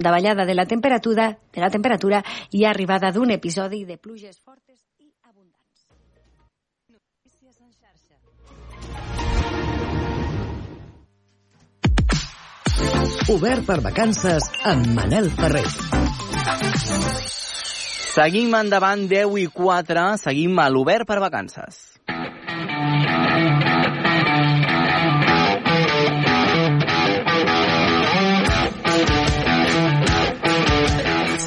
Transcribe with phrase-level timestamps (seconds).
[0.00, 5.12] davallada de la temperatura, de la temperatura i arribada d'un episodi de pluges fortes i
[5.28, 5.86] abundants.
[6.88, 8.16] Notícies en xarxa.
[13.36, 15.68] Obert per vacances amb Manel Ferrer.
[18.10, 22.00] Seguim endavant 10 i 4, seguim a l'Obert per vacances.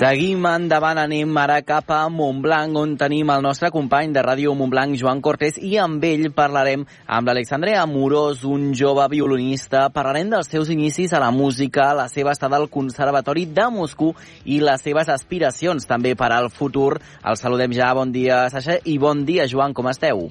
[0.04, 4.98] Seguim endavant, anem ara cap a Montblanc, on tenim el nostre company de Ràdio Montblanc,
[5.00, 9.86] Joan Cortés, i amb ell parlarem amb l'Alexandre Amorós, un jove violinista.
[9.96, 14.12] Parlarem dels seus inicis a la música, la seva estada al Conservatori de Moscou
[14.44, 16.98] i les seves aspiracions també per al futur.
[17.24, 20.28] El saludem ja, bon dia, Sasha, i bon dia, Joan, com esteu?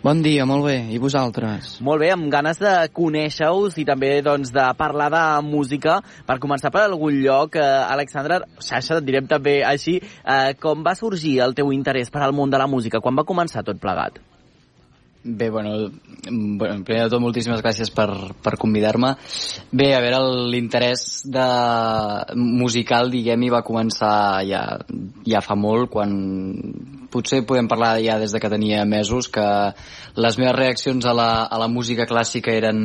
[0.00, 0.78] Bon dia, molt bé.
[0.94, 1.74] I vosaltres?
[1.84, 5.98] Molt bé, amb ganes de conèixer-vos i també doncs, de parlar de música.
[6.24, 10.96] Per començar per algun lloc, eh, Alexandre, Xaixa, et direm també així, eh, com va
[10.96, 13.04] sorgir el teu interès per al món de la música?
[13.04, 14.22] Quan va començar tot plegat?
[15.22, 15.90] Bé, bueno,
[16.30, 18.08] bueno, primer de tot, moltíssimes gràcies per,
[18.40, 19.10] per convidar-me.
[19.68, 21.48] Bé, a veure, l'interès de
[22.40, 24.62] musical, diguem-hi, va començar ja,
[25.28, 26.14] ja fa molt, quan
[27.12, 29.44] potser podem parlar ja des de que tenia mesos, que
[30.16, 32.80] les meves reaccions a la, a la música clàssica eren,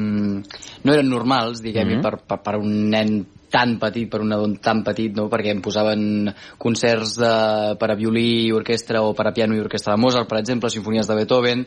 [0.83, 2.03] no eren normals, diguem-hi, mm -hmm.
[2.03, 5.29] per, per, per un nen tan petit, per un adon tan petit, no?
[5.31, 9.61] perquè em posaven concerts de, per a violí i orquestra o per a piano i
[9.63, 11.65] orquestra de Mozart, per exemple, sinfonies de Beethoven,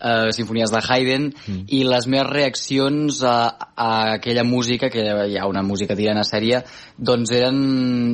[0.00, 1.60] eh, sinfonies de Haydn mm.
[1.76, 3.36] i les meves reaccions a,
[3.76, 6.62] a aquella música, que hi ha una música tirant a sèrie,
[6.96, 7.60] doncs eren,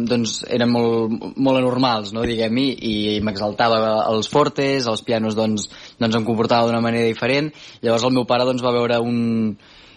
[0.09, 5.71] doncs eren molt, molt anormals, no, diguem-hi, i m'exaltava els fortes, els pianos doncs,
[6.01, 7.53] doncs em comportava d'una manera diferent.
[7.83, 9.57] Llavors el meu pare doncs, va veure un,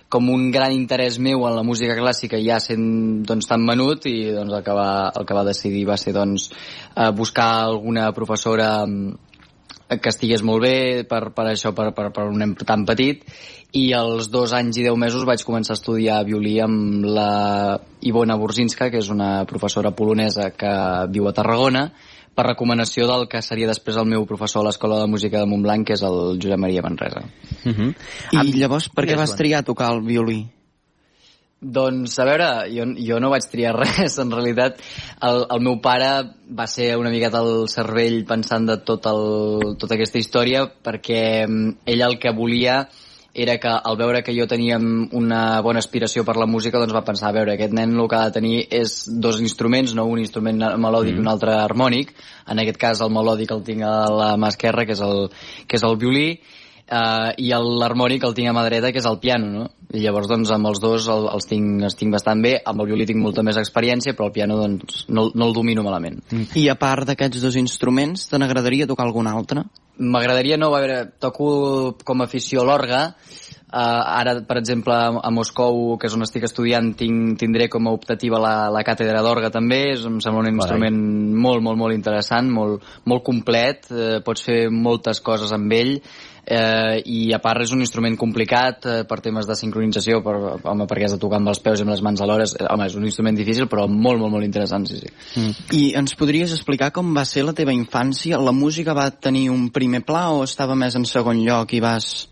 [0.10, 4.32] com un gran interès meu en la música clàssica ja sent doncs, tan menut i
[4.34, 6.50] doncs, el, que va, el que va decidir va ser doncs,
[6.96, 8.72] eh, buscar alguna professora
[9.98, 10.76] que estigués molt bé
[11.10, 13.26] per, per això, per, per, per un nen tan petit
[13.74, 18.38] i als dos anys i deu mesos vaig començar a estudiar violí amb la Ivona
[18.38, 20.72] Burzinska, que és una professora polonesa que
[21.14, 21.90] viu a Tarragona,
[22.34, 25.86] per recomanació del que seria després el meu professor a l'Escola de Música de Montblanc,
[25.86, 27.26] que és el Josep Maria Manresa.
[27.66, 27.94] Uh -huh.
[28.32, 30.48] I llavors, per què vas triar tocar el violí?
[31.60, 34.78] Doncs, a veure, jo, jo no vaig triar res, en realitat
[35.28, 36.12] el, el meu pare
[36.56, 41.82] va ser una miqueta al cervell pensant de tot el, tota aquesta història perquè mm,
[41.92, 42.86] ell el que volia
[43.34, 47.04] era que al veure que jo tenia una bona aspiració per la música doncs va
[47.06, 50.24] pensar, a veure, aquest nen el que ha de tenir és dos instruments, no un
[50.24, 51.20] instrument melòdic mm.
[51.20, 52.16] i un altre harmònic,
[52.48, 55.28] en aquest cas el melòdic el tinc a la mà esquerra que és el,
[55.68, 56.40] que és el violí
[56.92, 59.68] uh, i l'harmònic el tinc a mà dreta, que és el piano, no?
[59.94, 62.92] I llavors, doncs, amb els dos el, els, tinc, els tinc bastant bé, amb el
[62.92, 66.22] violí tinc molta més experiència, però el piano, doncs, no, no el domino malament.
[66.30, 66.50] Mm.
[66.62, 69.66] I a part d'aquests dos instruments, te n'agradaria tocar algun altre?
[70.00, 71.50] M'agradaria, no, a veure, toco
[72.06, 73.08] com a afició l'orga,
[73.70, 77.92] Uh, ara, per exemple, a Moscou, que és on estic estudiant, tinc, tindré com a
[77.94, 79.92] optativa la, la càtedra d'orga també.
[79.92, 80.56] És, em sembla un Carai.
[80.58, 80.98] instrument
[81.44, 83.86] molt, molt, molt interessant, molt, molt complet.
[83.94, 86.00] Uh, pots fer moltes coses amb ell
[86.50, 90.88] eh, i a part és un instrument complicat eh, per temes de sincronització, per, home,
[90.90, 92.98] perquè has de tocar amb els peus i amb les mans alhora, és, home, és
[92.98, 95.14] un instrument difícil però molt, molt, molt interessant, sí, sí.
[95.38, 95.70] Mm.
[95.78, 98.42] I ens podries explicar com va ser la teva infància?
[98.42, 102.28] La música va tenir un primer pla o estava més en segon lloc i vas...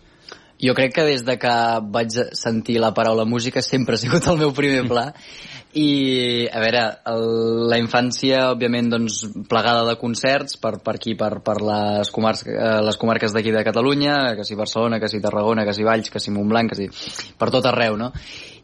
[0.57, 1.53] Jo crec que des de que
[1.93, 5.11] vaig sentir la paraula música sempre ha sigut el meu primer pla
[5.75, 7.25] i a veure, el,
[7.67, 9.19] la infància òbviament doncs
[9.49, 13.65] plegada de concerts per, per aquí, per, per les, comar eh, les comarques d'aquí de
[13.67, 17.35] Catalunya que si Barcelona, que si Tarragona, que si Valls que si Montblanc, que si
[17.37, 18.13] per tot arreu no?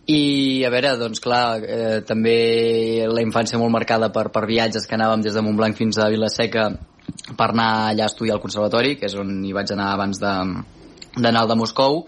[0.08, 4.96] i a veure, doncs clar eh, també la infància molt marcada per, per viatges que
[4.96, 6.70] anàvem des de Montblanc fins a Vilaseca
[7.38, 11.44] per anar allà a estudiar al conservatori que és on hi vaig anar abans d'anar
[11.44, 12.06] al de Moscou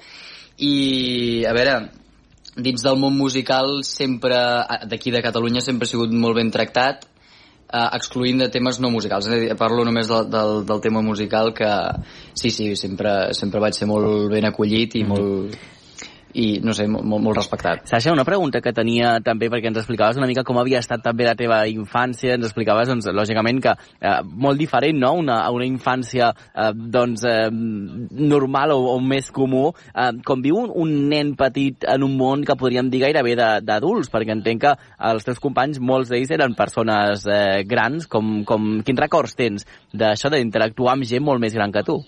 [0.57, 1.77] i a veure,
[2.55, 4.37] dins del món musical sempre,
[4.87, 7.05] d'aquí de Catalunya, sempre ha sigut molt ben tractat,
[7.67, 9.27] eh, excluint de temes no musicals.
[9.59, 11.71] Parlo només del, del, del tema musical que
[12.33, 15.19] sí, sí, sempre, sempre vaig ser molt ben acollit i mm -hmm.
[15.19, 15.74] molt
[16.35, 17.85] i, no sé, molt, molt respectat.
[17.87, 21.27] Sasha, una pregunta que tenia també, perquè ens explicaves una mica com havia estat també
[21.27, 26.31] la teva infància, ens explicaves, doncs, lògicament, que eh, molt diferent, no?, una, una infància,
[26.51, 27.47] eh, doncs, eh,
[28.35, 29.69] normal o, o més comú.
[29.93, 34.11] Eh, com viu un, un nen petit en un món que podríem dir gairebé d'adults,
[34.11, 34.75] perquè entenc que
[35.11, 40.33] els teus companys, molts d'ells eren persones eh, grans, com, com, quins records tens d'això
[40.33, 42.01] d'interactuar amb gent molt més gran que tu?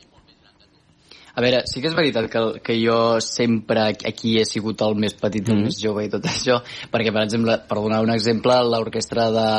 [1.38, 5.13] A veure, sí que és veritat que, que jo sempre aquí he sigut el més
[5.13, 5.68] petit i el Mm.
[5.69, 9.51] més jove i tot això, perquè, per exemple, per donar un exemple, l'orquestra de,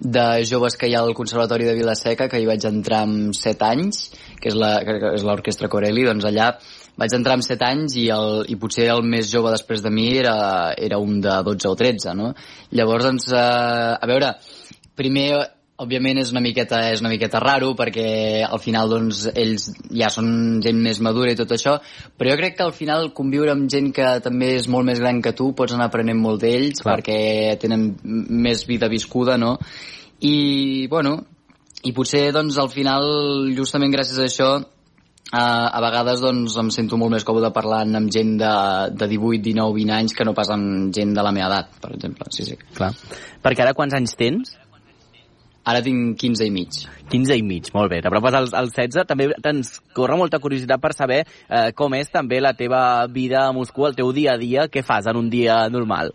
[0.00, 3.62] de joves que hi ha al Conservatori de Vilaseca, que hi vaig entrar amb 7
[3.68, 4.06] anys,
[4.40, 6.54] que és la- que és l'orquestra Corelli, doncs allà
[6.96, 10.08] vaig entrar amb 7 anys i, el, i potser el més jove després de mi
[10.16, 12.32] era, era un de 12 o 13, no?
[12.72, 14.32] Llavors, doncs, eh, a veure,
[14.96, 15.28] primer
[15.82, 20.60] òbviament és una miqueta és una miqueta raro perquè al final doncs ells ja són
[20.62, 21.80] gent més madura i tot això
[22.14, 25.18] però jo crec que al final conviure amb gent que també és molt més gran
[25.22, 29.56] que tu pots anar aprenent molt d'ells perquè tenen més vida viscuda no?
[30.22, 31.16] i bueno
[31.84, 34.52] i potser doncs al final justament gràcies a això
[35.34, 38.50] Uh, a vegades doncs, em sento molt més còmode parlant amb gent de,
[38.92, 41.90] de 18, 19, 20 anys que no pas amb gent de la meva edat, per
[41.96, 42.28] exemple.
[42.30, 42.54] Sí, sí.
[42.76, 42.92] Clar.
[43.42, 44.52] Perquè ara quants anys tens?
[45.64, 46.82] Ara tinc 15 i mig.
[47.12, 48.02] 15 i mig, molt bé.
[48.04, 49.06] T'apropes als, als 16.
[49.08, 53.54] També ens corre molta curiositat per saber eh, com és també la teva vida a
[53.56, 56.12] Moscou, el teu dia a dia, què fas en un dia normal.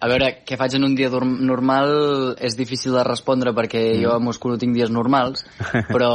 [0.00, 1.90] A veure, què faig en un dia normal
[2.40, 4.02] és difícil de respondre perquè mm.
[4.02, 5.44] jo a Moscou no tinc dies normals,
[5.92, 6.12] però,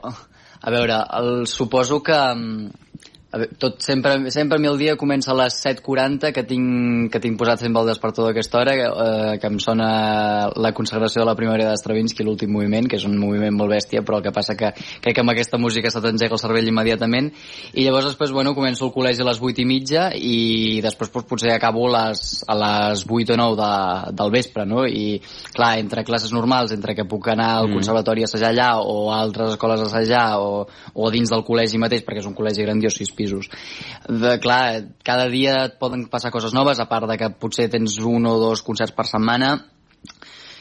[0.00, 2.16] a veure, el, suposo que
[3.30, 7.20] a veure, tot sempre, sempre el meu dia comença a les 7.40 que tinc, que
[7.20, 9.88] tinc posat sempre el despertador a aquesta hora, que, eh, que em sona
[10.56, 14.18] la consagració de la primavera d'Estravinsky, l'últim moviment, que és un moviment molt bèstia, però
[14.18, 17.28] el que passa que crec que amb aquesta música se t'engega el cervell immediatament,
[17.74, 21.28] i llavors després, bueno, començo el col·legi a les 8 i mitja i després doncs,
[21.28, 24.86] potser acabo a les, a les 8 o 9 de, del vespre, no?
[24.88, 25.20] I,
[25.52, 27.76] clar, entre classes normals, entre que puc anar al Mm.
[27.76, 31.78] conservatori a assajar allà o a altres escoles a assajar o, o dins del col·legi
[31.78, 33.50] mateix, perquè és un col·legi grandiós, pisos.
[34.06, 37.98] De, clar, cada dia et poden passar coses noves, a part de que potser tens
[37.98, 39.56] un o dos concerts per setmana.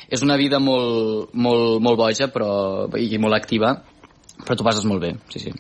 [0.09, 2.50] És una vida molt, molt, molt boja però,
[2.98, 3.75] i molt activa,
[4.44, 5.56] però tu passes molt bé, sí, sí.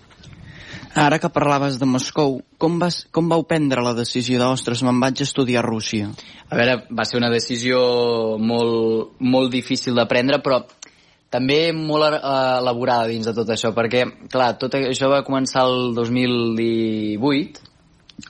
[0.97, 4.97] Ara que parlaves de Moscou, com, vas, com vau prendre la decisió de, ostres, me'n
[5.03, 6.07] vaig a estudiar a Rússia?
[6.49, 7.77] A veure, va ser una decisió
[8.41, 10.63] molt, molt difícil de prendre, però
[11.29, 12.19] també molt eh,
[12.61, 17.61] elaborada dins de tot això, perquè, clar, tot això va començar el 2018,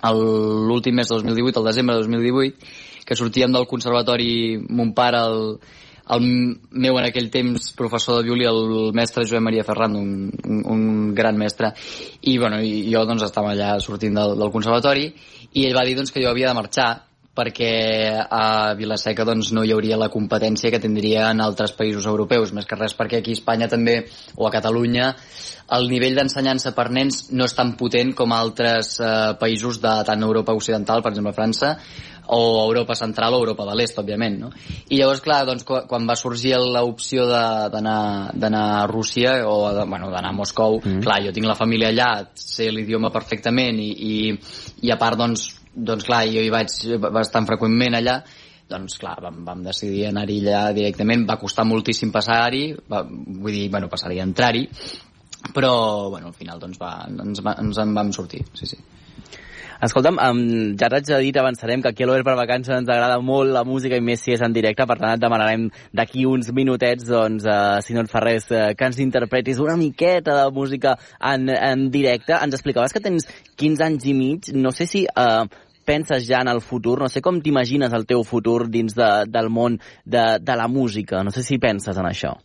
[0.03, 2.57] el- l'últim mes de 2018, el desembre de 2018,
[3.05, 5.59] que sortíem del conservatori mon pare, el,
[6.09, 6.21] el
[6.71, 11.15] meu en aquell temps professor de violí, el mestre Joan Maria Ferran, un, un, un
[11.15, 11.73] gran mestre,
[12.21, 15.13] i, bueno, i jo doncs, estava allà sortint del, del conservatori,
[15.53, 17.06] i ell va dir doncs, que jo havia de marxar,
[17.37, 17.71] perquè
[18.17, 22.65] a Vilaseca doncs, no hi hauria la competència que tindria en altres països europeus, més
[22.65, 24.01] que res perquè aquí a Espanya també,
[24.35, 25.13] o a Catalunya,
[25.77, 29.95] el nivell d'ensenyança per nens no és tan potent com a altres eh, països de
[30.07, 31.75] tant Europa Occidental, per exemple França,
[32.27, 34.51] o Europa Central o Europa de l'Est, òbviament, no?
[34.89, 40.11] I llavors, clar, doncs, quan, va sorgir l'opció d'anar d'anar a Rússia o de, bueno,
[40.11, 41.03] d'anar a Moscou, mm.
[41.05, 44.17] clar, jo tinc la família allà, sé l'idioma perfectament i, i,
[44.87, 45.47] i a part, doncs,
[45.77, 46.73] doncs clar, jo hi vaig
[47.13, 48.17] bastant freqüentment allà,
[48.67, 53.89] doncs clar, vam, vam decidir anar-hi allà directament, va costar moltíssim passar-hi, vull dir, bueno,
[53.91, 54.67] passar-hi, entrar-hi,
[55.53, 58.79] però, bueno, al final doncs va, ens, va, ens en vam sortir, sí, sí.
[59.77, 60.39] Escolta'm, um,
[60.73, 63.95] ja t'haig de dir, avançarem que aquí a per Vacances ens agrada molt la música
[63.95, 67.77] i més si és en directe, per tant et demanarem d'aquí uns minutets, doncs, uh,
[67.85, 71.91] si no et fa res, uh, que ens interpretis una miqueta de música en, en
[71.91, 72.33] directe.
[72.33, 75.45] Ens explicaves que tens 15 anys i mig, no sé si uh,
[75.87, 79.47] penses ja en el futur, no sé com t'imagines el teu futur dins de, del
[79.53, 82.35] món de, de la música, no sé si penses en això.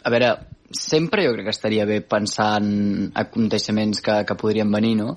[0.00, 0.32] A veure,
[0.70, 5.16] sempre jo crec que estaria bé pensar en aconteixements que, que podrien venir, no?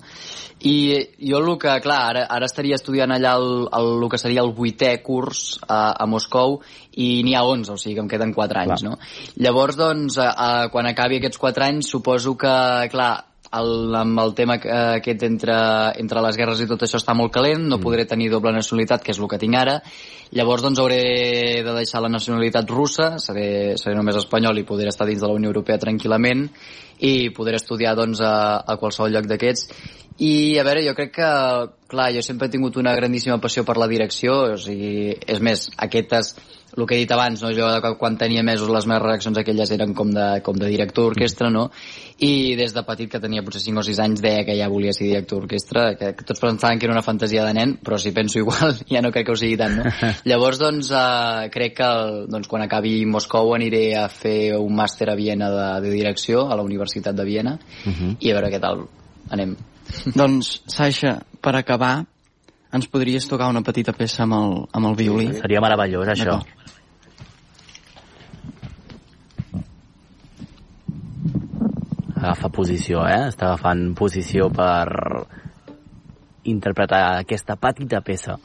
[0.66, 0.76] I
[1.20, 4.54] jo el que, clar, ara, ara estaria estudiant allà el, el, el que seria el
[4.56, 6.62] vuitè curs a, a Moscou
[6.96, 8.96] i n'hi ha 11, o sigui que em queden 4 anys, Clar.
[8.96, 9.44] no?
[9.44, 12.56] Llavors, doncs, a, a, quan acabi aquests 4 anys, suposo que,
[12.94, 13.14] clar,
[13.60, 15.56] el, amb el tema que- aquest entre,
[16.02, 19.12] entre les guerres i tot això està molt calent, no podré tenir doble nacionalitat, que
[19.12, 19.80] és el que tinc ara,
[20.32, 21.02] llavors doncs hauré
[21.64, 25.38] de deixar la nacionalitat russa, seré, seré només espanyol i podré estar dins de la
[25.38, 26.48] Unió Europea tranquil·lament
[27.00, 31.30] i podré estudiar doncs a, a qualsevol lloc d'aquests i a veure, jo crec que
[31.94, 35.70] clar, jo sempre he tingut una grandíssima passió per la direcció, o sigui, és més,
[35.78, 36.36] aquestes
[36.74, 37.52] el que he dit abans, no?
[37.54, 37.68] jo
[38.00, 41.68] quan tenia mesos les meves reaccions aquelles eren com de, com de director d'orquestra, no?
[42.26, 44.94] I des de petit, que tenia potser 5 o 6 anys, deia que ja volia
[44.96, 48.14] ser director d'orquestra, que, que tots pensaven que era una fantasia de nen, però si
[48.16, 49.92] penso igual, ja no crec que ho sigui tant, no?
[50.30, 51.92] Llavors, doncs, eh, crec que
[52.32, 56.58] doncs, quan acabi Moscou aniré a fer un màster a Viena de, de direcció, a
[56.58, 58.88] la Universitat de Viena, i a veure què tal
[59.30, 59.54] anem.
[60.16, 62.06] Doncs, Sasha, per acabar,
[62.74, 65.28] ens podries tocar una petita peça amb el, amb el violí?
[65.38, 66.40] Seria meravellós, això.
[72.24, 73.28] Agafa posició, eh?
[73.30, 74.88] Està agafant posició per
[76.50, 78.38] interpretar aquesta petita peça.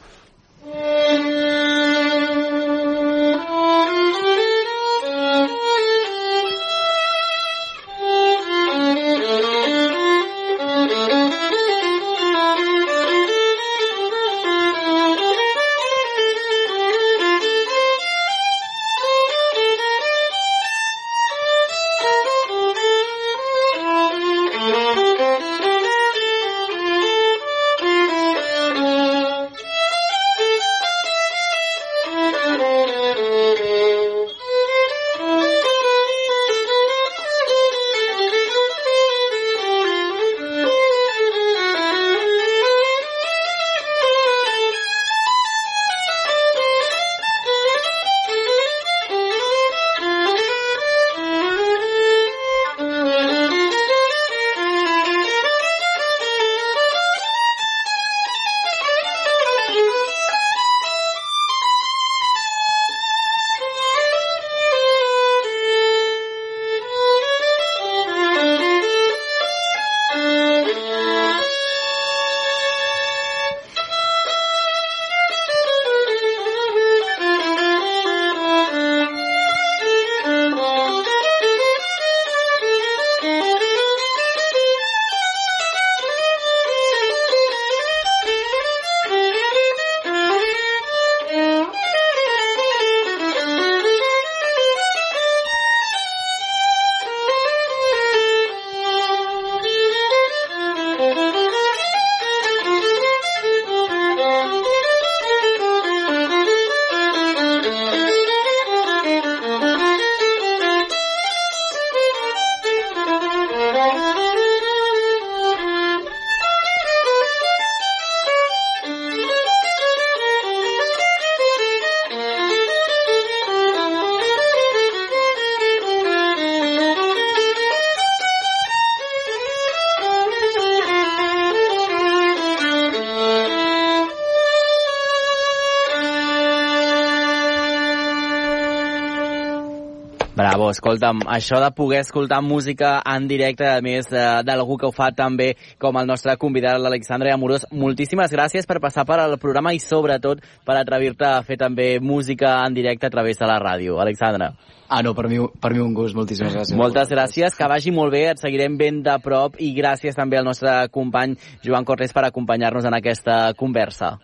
[140.39, 144.93] Bravo, escolta'm, això de poder escoltar música en directe, a més eh, d'algú que ho
[144.95, 145.49] fa també
[145.83, 150.45] com el nostre convidat, l'Alexandre Amorós, moltíssimes gràcies per passar per al programa i sobretot
[150.65, 153.99] per atrevir-te a fer també música en directe a través de la ràdio.
[153.99, 154.53] Alexandre.
[154.87, 156.79] Ah, no, per mi, per mi un gust, moltíssimes gràcies.
[156.79, 160.47] Moltes gràcies, que vagi molt bé, et seguirem ben de prop i gràcies també al
[160.47, 161.35] nostre company
[161.67, 164.15] Joan Cortés per acompanyar-nos en aquesta conversa.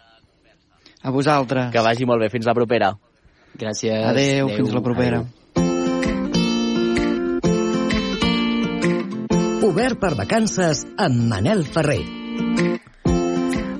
[1.02, 1.73] A vosaltres.
[1.75, 2.94] Que vagi molt bé, fins la propera.
[3.59, 3.99] Gràcies.
[3.99, 4.56] Adeu, Adeu.
[4.56, 5.25] fins la propera.
[5.26, 5.43] Adeu.
[9.64, 12.24] Obert per vacances amb Manel Ferrer.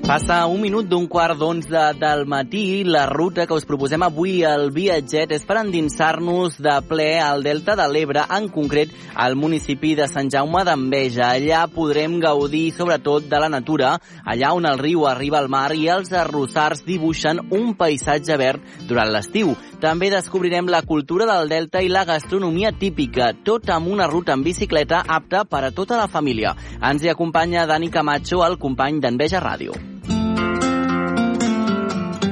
[0.05, 2.83] Passa un minut d'un quart d'onze del matí.
[2.85, 7.73] La ruta que us proposem avui al viatget és per endinsar-nos de ple al Delta
[7.73, 11.31] de l'Ebre, en concret al municipi de Sant Jaume d'Enveja.
[11.31, 15.87] Allà podrem gaudir sobretot de la natura, allà on el riu arriba al mar i
[15.89, 19.55] els arrossars dibuixen un paisatge verd durant l'estiu.
[19.81, 24.45] També descobrirem la cultura del Delta i la gastronomia típica, tot amb una ruta en
[24.45, 26.53] bicicleta apta per a tota la família.
[26.77, 29.94] Ens hi acompanya Dani Camacho, el company d'Enveja Ràdio.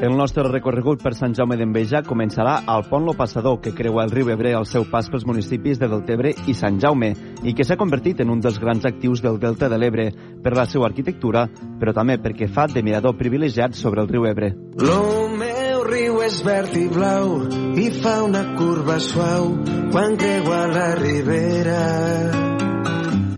[0.03, 4.11] El nostre recorregut per Sant Jaume d'Enveja començarà al pont Lo Passador, que creua el
[4.11, 7.13] riu Ebre al seu pas pels municipis de Deltebre i Sant Jaume,
[7.47, 10.09] i que s'ha convertit en un dels grans actius del Delta de l'Ebre
[10.43, 11.45] per la seva arquitectura,
[11.79, 14.51] però també perquè fa de mirador privilegiat sobre el riu Ebre.
[14.83, 17.37] Lo meu riu és verd i blau
[17.79, 19.53] i fa una curva suau
[19.95, 22.52] quan creua la ribera.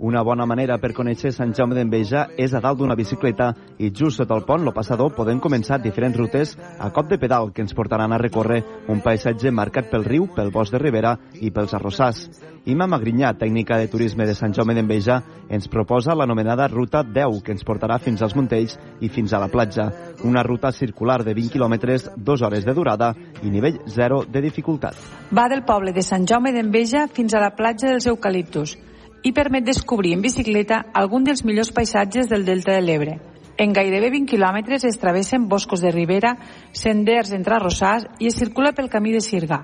[0.05, 3.47] Una bona manera per conèixer Sant Jaume d'Enveja és a dalt d'una bicicleta
[3.81, 7.49] i just sota el pont, lo passador, podem començar diferents rutes a cop de pedal
[7.49, 8.59] que ens portaran a recórrer
[8.93, 12.21] un paisatge marcat pel riu, pel bosc de Ribera i pels arrossars.
[12.69, 15.17] Ima Magrinyà, tècnica de turisme de Sant Jaume d'Enveja,
[15.49, 19.49] ens proposa l'anomenada Ruta 10, que ens portarà fins als Montells i fins a la
[19.49, 19.89] platja.
[20.21, 24.93] Una ruta circular de 20 quilòmetres, 2 hores de durada i nivell 0 de dificultat.
[25.33, 28.77] Va del poble de Sant Jaume d'Enveja fins a la platja dels Eucaliptus
[29.25, 33.15] i permet descobrir en bicicleta algun dels millors paisatges del Delta de l'Ebre.
[33.57, 36.35] En gairebé 20 quilòmetres es travessen boscos de ribera,
[36.71, 39.63] senders entre arrossars i es circula pel camí de Sirga.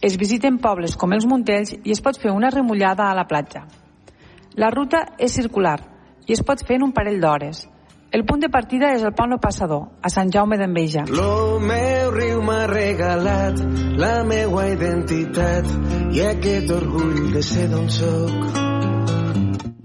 [0.00, 3.64] Es visiten pobles com els Montells i es pot fer una remullada a la platja.
[4.54, 5.78] La ruta és circular
[6.28, 7.66] i es pot fer en un parell d'hores.
[8.12, 11.04] El punt de partida és el Pont Passador, a Sant Jaume d'Enveja.
[11.10, 13.62] Lo meu riu m'ha regalat
[13.98, 15.70] la meua identitat
[16.14, 18.99] i aquest orgull de ser d'on soc.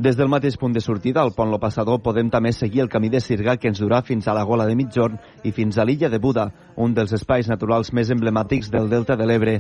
[0.05, 3.09] Des del mateix punt de sortida, al pont Lo Passador, podem també seguir el camí
[3.09, 5.17] de Sirga que ens durà fins a la Gola de Mitjorn
[5.49, 6.45] i fins a l'illa de Buda,
[6.77, 9.55] un dels espais naturals més emblemàtics del Delta de l'Ebre.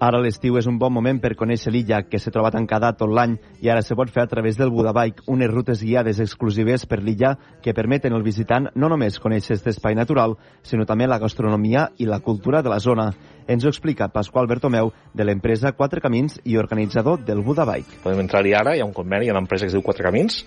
[0.00, 3.34] Ara l'estiu és un bon moment per conèixer l'illa, que se troba tancada tot l'any
[3.60, 7.34] i ara se pot fer a través del Budabike, unes rutes guiades exclusives per l'illa
[7.60, 12.08] que permeten al visitant no només conèixer aquest espai natural, sinó també la gastronomia i
[12.08, 13.10] la cultura de la zona.
[13.44, 18.00] Ens ho explica Pasqual Bertomeu, de l'empresa Quatre Camins i organitzador del Budabike.
[18.00, 20.08] Podem entrar-hi ara, hi ha un conveni, hi ha una empresa que es diu Quatre
[20.08, 20.46] Camins,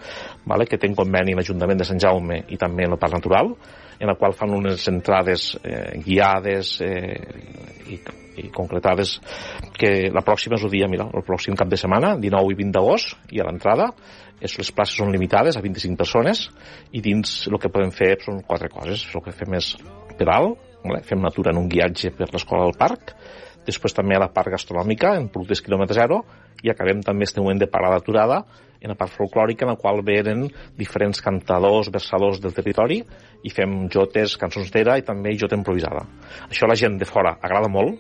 [0.50, 3.20] vale, que té un conveni amb l'Ajuntament de Sant Jaume i també en el Parc
[3.20, 3.54] Natural,
[4.00, 7.22] en la qual fan unes entrades eh, guiades eh,
[7.94, 8.02] i
[8.38, 9.18] i concretades
[9.78, 12.76] que la pròxima és el dia, mira, el pròxim cap de setmana, 19 i 20
[12.76, 13.92] d'agost, i a l'entrada
[14.44, 16.48] les places són limitades a 25 persones
[16.92, 19.06] i dins el que podem fer són quatre coses.
[19.14, 19.72] El que fem és
[20.20, 20.54] pedal,
[21.08, 23.16] fem natura en un guiatge per l'escola del parc,
[23.64, 26.24] després també a la part gastronòmica, en productes quilòmetre zero,
[26.64, 28.44] i acabem també este moment de parada aturada
[28.84, 33.00] en la part folclòrica en la qual venen diferents cantadors, versadors del territori
[33.44, 36.04] i fem jotes, cançons d'era i també jota improvisada.
[36.50, 38.00] Això a la gent de fora agrada molt,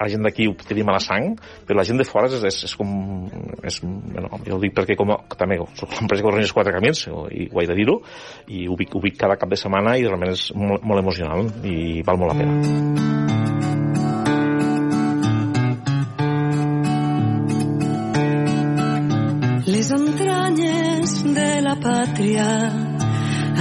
[0.00, 1.34] la gent d'aquí ho tenim a la sang,
[1.66, 2.88] però la gent de fora és, és, és com...
[3.64, 7.06] És, bueno, jo ho dic perquè com a, també soc l'empresa que organitza quatre camins,
[7.06, 8.00] i ho he de dir-ho,
[8.48, 11.48] i ho vic, ho vic cada cap de setmana i realment és molt, molt emocional
[11.64, 12.54] i val molt la pena.
[19.74, 22.48] Les entranyes de la pàtria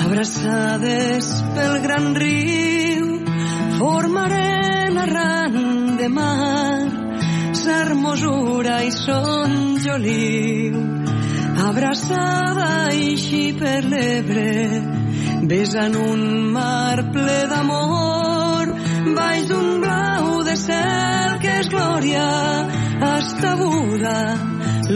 [0.03, 3.07] abraçades pel gran riu
[3.79, 5.42] formaren arran
[6.03, 6.79] de mar,
[7.55, 9.53] s'hermosura i son
[9.85, 10.81] joliu.
[11.69, 14.49] Abraçada així per l'Ebre,
[15.53, 16.23] besant un
[16.57, 18.73] mar ple d'amor,
[19.19, 22.29] baix d'un blau de cel que és glòria,
[23.13, 24.17] estabuda,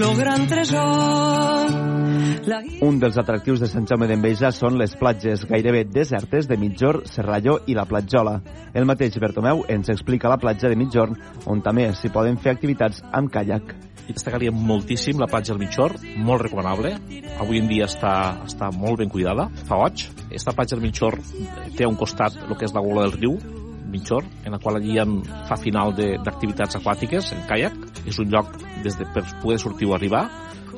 [0.01, 1.96] lo gran tresor
[2.81, 7.57] un dels atractius de Sant Jaume d'Enveja són les platges gairebé desertes de Mitjorn, Serralló
[7.67, 8.37] i la Platjola.
[8.71, 11.17] El mateix Bertomeu ens explica la platja de Mitjorn,
[11.51, 13.75] on també s'hi poden fer activitats amb caiac.
[14.07, 16.93] I destacaria moltíssim la platja del Mitjorn, molt recomanable.
[17.35, 18.15] Avui en dia està,
[18.47, 20.07] està molt ben cuidada, fa goig.
[20.31, 23.35] Esta platja del Mitjorn té un costat el que és la gola del riu,
[23.91, 25.07] Mitjorn, en la qual allí ha
[25.47, 27.75] fa final d'activitats aquàtiques en caiac.
[28.07, 28.55] És un lloc
[28.87, 30.29] des de, per poder sortir o arribar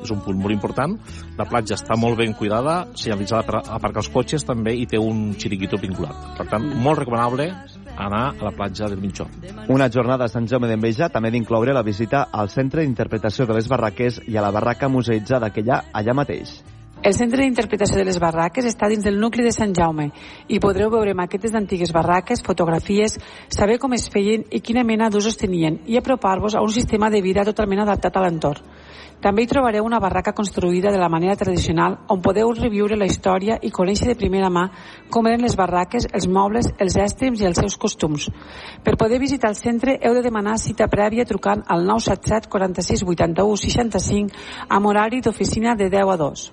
[0.02, 0.96] és un punt molt important.
[1.38, 5.30] La platja està molt ben cuidada, senyalitzada per aparcar els cotxes també i té un
[5.38, 6.34] xiriquito vinculat.
[6.38, 7.50] Per tant, molt recomanable
[8.00, 9.28] anar a la platja del Minxor.
[9.68, 13.68] Una jornada a Sant Jaume d'Enveja també d'incloure la visita al Centre d'Interpretació de les
[13.68, 16.60] Barraques i a la barraca museïtzada que hi ha allà mateix.
[17.02, 20.10] El centre d'interpretació de les barraques està dins del nucli de Sant Jaume
[20.52, 23.14] i podreu veure maquetes d'antigues barraques, fotografies,
[23.48, 27.22] saber com es feien i quina mena d'usos tenien i apropar-vos a un sistema de
[27.24, 28.68] vida totalment adaptat a l'entorn.
[29.24, 33.56] També hi trobareu una barraca construïda de la manera tradicional on podeu reviure la història
[33.64, 34.68] i conèixer de primera mà
[35.08, 38.28] com eren les barraques, els mobles, els èstrims i els seus costums.
[38.84, 43.60] Per poder visitar el centre heu de demanar cita prèvia trucant al 977 46 81
[43.66, 46.50] 65 amb horari d'oficina de 10 a 2.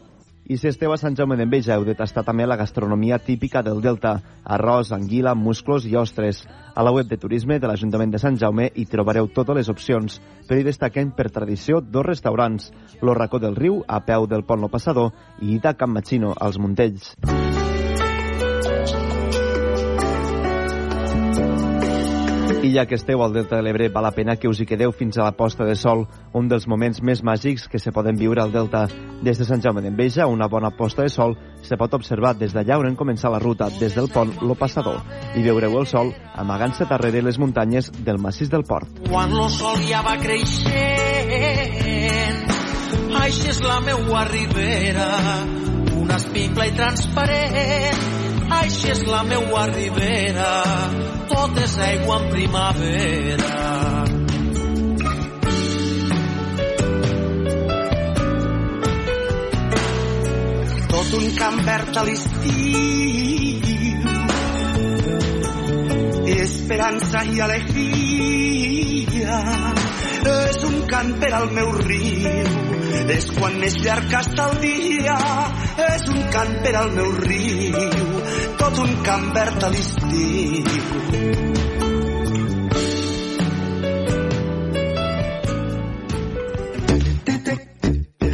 [0.47, 3.81] I si esteu a Sant Jaume d'Enveja heu de tastar també la gastronomia típica del
[3.83, 4.13] Delta,
[4.55, 6.39] arròs, anguila, musclos i ostres.
[6.73, 10.21] A la web de turisme de l'Ajuntament de Sant Jaume hi trobareu totes les opcions,
[10.47, 14.63] però hi destaquen per tradició dos restaurants, Lo Racó del Riu, a peu del Pont
[14.63, 17.12] Lo Passador, i Ida Can Machino, als Montells.
[22.67, 24.91] I ja que esteu al Delta de l'Ebre, val la pena que us hi quedeu
[24.91, 26.01] fins a la posta de sol,
[26.36, 28.82] un dels moments més màgics que se poden viure al Delta.
[29.23, 32.75] Des de Sant Jaume d'Enveja, una bona posta de sol se pot observar des d'allà
[32.82, 34.99] on comença la ruta, des del pont Lo Passador,
[35.39, 38.91] i veureu el sol amagant-se darrere les muntanyes del massís del port.
[39.08, 40.67] Quan el sol ja va creixent,
[43.23, 45.08] això és la meua ribera,
[46.03, 50.51] una espingla i transparent, això és la meua ribera,
[51.29, 53.55] tot és aigua en primavera.
[60.88, 62.77] Tot un camp verd a l'estiu,
[66.38, 69.38] esperança i alegria,
[70.27, 72.47] és un cant per al meu riu,
[73.17, 75.17] és quan més llarg està el dia,
[75.88, 77.96] és un cant per al meu riu,
[78.67, 80.65] tot un camp verd a l'estiu.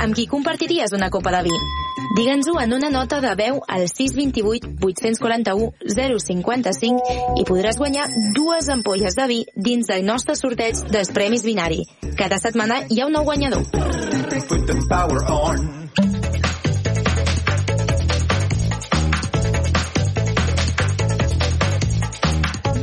[0.03, 1.53] Amb qui compartiries una copa de vi?
[2.17, 5.69] Digue'ns-ho en una nota de veu al 628 841
[6.25, 11.85] 055 i podràs guanyar dues ampolles de vi dins del nostre sorteig dels Premis Binari.
[12.17, 13.69] Cada setmana hi ha un nou guanyador.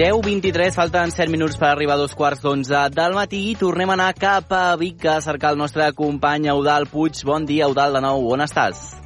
[0.00, 3.98] 10.23, falten 7 minuts per arribar a dos quarts d'onze del matí i tornem a
[3.98, 7.20] anar cap a Vic a cercar el nostre company Eudal Puig.
[7.28, 8.24] Bon dia, Eudal, de nou.
[8.32, 8.99] On estàs?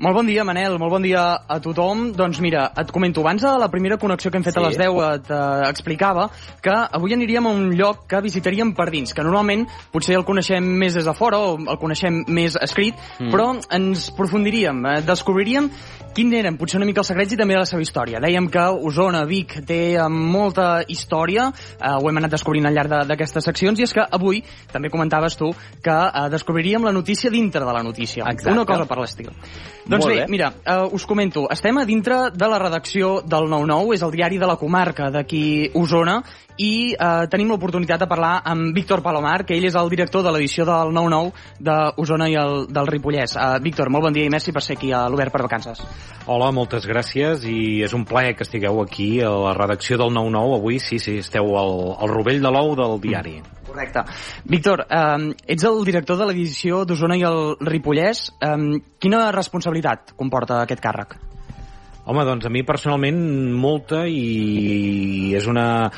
[0.00, 2.06] Molt bon dia, Manel, molt bon dia a tothom.
[2.16, 4.60] Doncs mira, et comento, abans de la primera connexió que hem fet sí.
[4.60, 6.30] a les 10 et uh, explicava
[6.64, 10.64] que avui aniríem a un lloc que visitaríem per dins, que normalment potser el coneixem
[10.64, 13.28] més des de fora o el coneixem més escrit, mm.
[13.28, 15.68] però ens profundiríem, eh, descobriríem
[16.16, 18.18] quin eren potser una mica els secrets i també la seva història.
[18.24, 22.96] Dèiem que Osona, Vic, té eh, molta història, eh, ho hem anat descobrint al llarg
[23.10, 24.40] d'aquestes seccions, i és que avui,
[24.72, 25.52] també comentaves tu,
[25.84, 28.24] que eh, descobriríem la notícia dintre de la notícia.
[28.32, 28.56] Exacte.
[28.56, 29.30] Una cosa per l'estil.
[29.90, 31.48] Doncs bé, mira, uh, us comento.
[31.50, 35.72] Estem a dintre de la redacció del 9-9, és el diari de la comarca d'aquí
[35.74, 36.20] Osona,
[36.62, 40.30] i uh, tenim l'oportunitat de parlar amb Víctor Palomar, que ell és el director de
[40.30, 41.34] l'edició del 9-9
[41.66, 43.34] d'Osona i el, del Ripollès.
[43.34, 45.82] Uh, Víctor, molt bon dia i merci per ser aquí a l'Obert per Vacances.
[46.30, 50.60] Hola, moltes gràcies i és un plaer que estigueu aquí a la redacció del 9-9.
[50.60, 53.40] Avui sí, sí, esteu al, al rovell de l'ou del diari.
[53.40, 53.59] Mm.
[53.70, 54.04] Correcte.
[54.50, 58.26] Víctor, eh, ets el director de l'edició d'Osona i el Ripollès.
[58.40, 61.18] Eh, quina responsabilitat comporta aquest càrrec?
[62.08, 63.18] Home, doncs a mi personalment
[63.60, 65.90] molta i és una,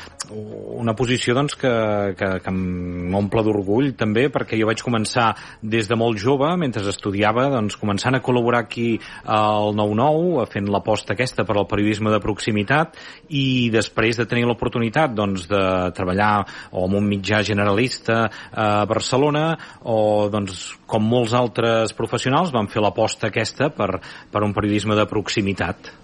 [0.83, 1.71] una posició doncs, que,
[2.19, 5.29] que, que m'omple d'orgull també perquè jo vaig començar
[5.61, 8.89] des de molt jove, mentre estudiava, doncs, començant a col·laborar aquí
[9.23, 12.99] al 9-9, fent l'aposta aquesta per al periodisme de proximitat
[13.31, 15.63] i després de tenir l'oportunitat doncs, de
[15.95, 16.43] treballar
[16.75, 19.47] o en un mitjà generalista a Barcelona
[19.87, 23.93] o doncs, com molts altres professionals van fer l'aposta aquesta per,
[24.29, 26.02] per un periodisme de proximitat.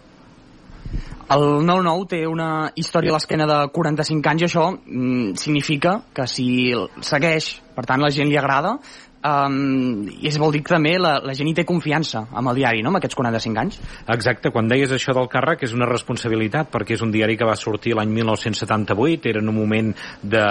[1.29, 6.25] El 9-9 té una història a l'esquena de 45 anys i això mm, significa que
[6.25, 6.47] si
[7.05, 8.79] segueix, per tant la gent li agrada,
[9.19, 12.61] Um, I es vol dir que també la, la gent hi té confiança amb el
[12.61, 13.79] diari, no?, amb aquests 45 anys.
[14.15, 17.57] Exacte, quan deies això del càrrec és una responsabilitat, perquè és un diari que va
[17.59, 19.89] sortir l'any 1978, era en un moment
[20.23, 20.45] de,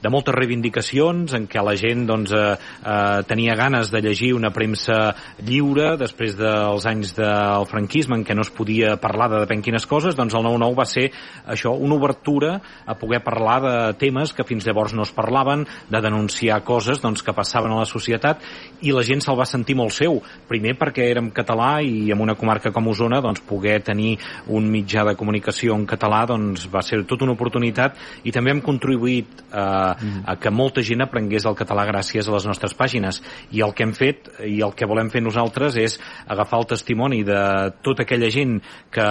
[0.00, 4.52] de moltes reivindicacions, en què la gent doncs, eh, eh, tenia ganes de llegir una
[4.56, 5.12] premsa
[5.44, 9.84] lliure, després dels anys del franquisme, en què no es podia parlar de depèn quines
[9.90, 11.10] coses, doncs el 9-9 va ser
[11.44, 12.56] això, una obertura
[12.88, 17.20] a poder parlar de temes que fins llavors no es parlaven, de denunciar coses doncs,
[17.20, 18.42] que passaven a la societat
[18.82, 20.20] i la gent se'l va sentir molt seu.
[20.48, 24.16] Primer perquè érem català i en una comarca com Osona doncs, poder tenir
[24.48, 28.62] un mitjà de comunicació en català doncs, va ser tota una oportunitat i també hem
[28.64, 30.24] contribuït eh, mm.
[30.26, 33.20] a que molta gent aprengués el català gràcies a les nostres pàgines.
[33.52, 37.22] I el que hem fet i el que volem fer nosaltres és agafar el testimoni
[37.26, 37.40] de
[37.82, 38.58] tota aquella gent
[38.92, 39.08] que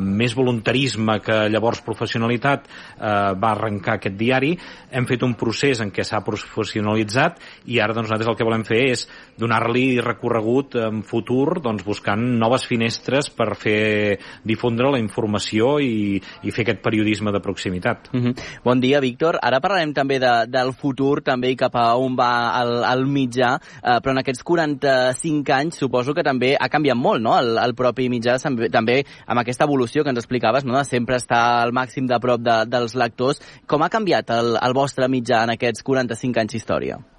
[0.00, 4.54] més voluntarisme que llavors professionalitat eh, va arrencar aquest diari.
[4.90, 7.40] Hem fet un procés en què s'ha professionalitzat
[7.72, 9.06] i ara doncs, nosaltres el que volem fer és
[9.40, 16.54] donar-li recorregut en futur doncs, buscant noves finestres per fer difondre la informació i, i
[16.54, 18.10] fer aquest periodisme de proximitat.
[18.12, 18.34] Mm -hmm.
[18.64, 19.38] Bon dia, Víctor.
[19.42, 23.56] Ara parlarem també de, del futur també i cap a on va el, el mitjà,
[23.82, 27.38] eh, però en aquests 45 anys suposo que també ha canviat molt no?
[27.38, 28.36] el, el propi mitjà,
[28.70, 30.76] també amb aquesta evolució que ens explicaves, no?
[30.78, 33.42] de sempre estar al màxim de prop de, dels lectors.
[33.66, 37.15] Com ha canviat el, el vostre mitjà en aquests 45 anys d'història?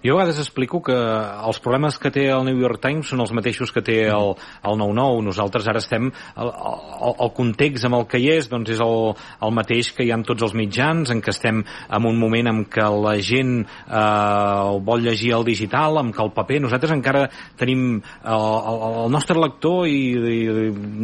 [0.00, 3.34] Jo a vegades explico que els problemes que té el New York Times són els
[3.36, 4.30] mateixos que té el,
[4.64, 5.26] el 9-9.
[5.26, 6.08] Nosaltres ara estem...
[6.40, 9.10] El, el, el context amb el que hi és doncs és el,
[9.44, 12.48] el mateix que hi ha en tots els mitjans, en què estem en un moment
[12.48, 16.62] en què la gent eh, vol llegir el digital, amb que el paper...
[16.64, 17.26] Nosaltres encara
[17.60, 20.40] tenim el, el, el nostre lector i, i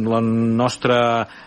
[0.09, 0.99] la nostra,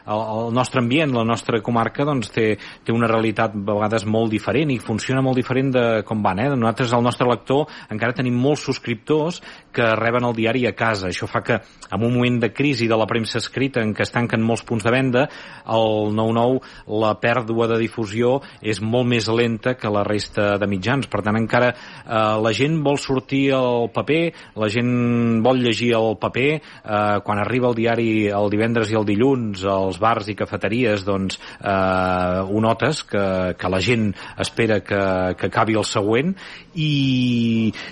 [0.07, 2.47] el, el nostre ambient, la nostra comarca, doncs té,
[2.87, 6.47] té una realitat a vegades molt diferent i funciona molt diferent de com van.
[6.47, 6.51] Eh?
[6.55, 9.41] Nosaltres, el nostre lector lector encara tenim molts subscriptors
[9.73, 11.09] que reben el diari a casa.
[11.09, 14.13] Això fa que en un moment de crisi de la premsa escrita en què es
[14.13, 15.27] tanquen molts punts de venda,
[15.71, 16.61] el 9-9
[17.01, 21.09] la pèrdua de difusió és molt més lenta que la resta de mitjans.
[21.11, 24.23] Per tant, encara eh, la gent vol sortir al paper,
[24.61, 29.07] la gent vol llegir el paper, eh, quan arriba el diari el divendres i el
[29.09, 33.25] dilluns als bars i cafeteries, doncs eh, ho notes que,
[33.59, 35.01] que la gent espera que,
[35.39, 36.35] que acabi el següent
[36.75, 36.91] i,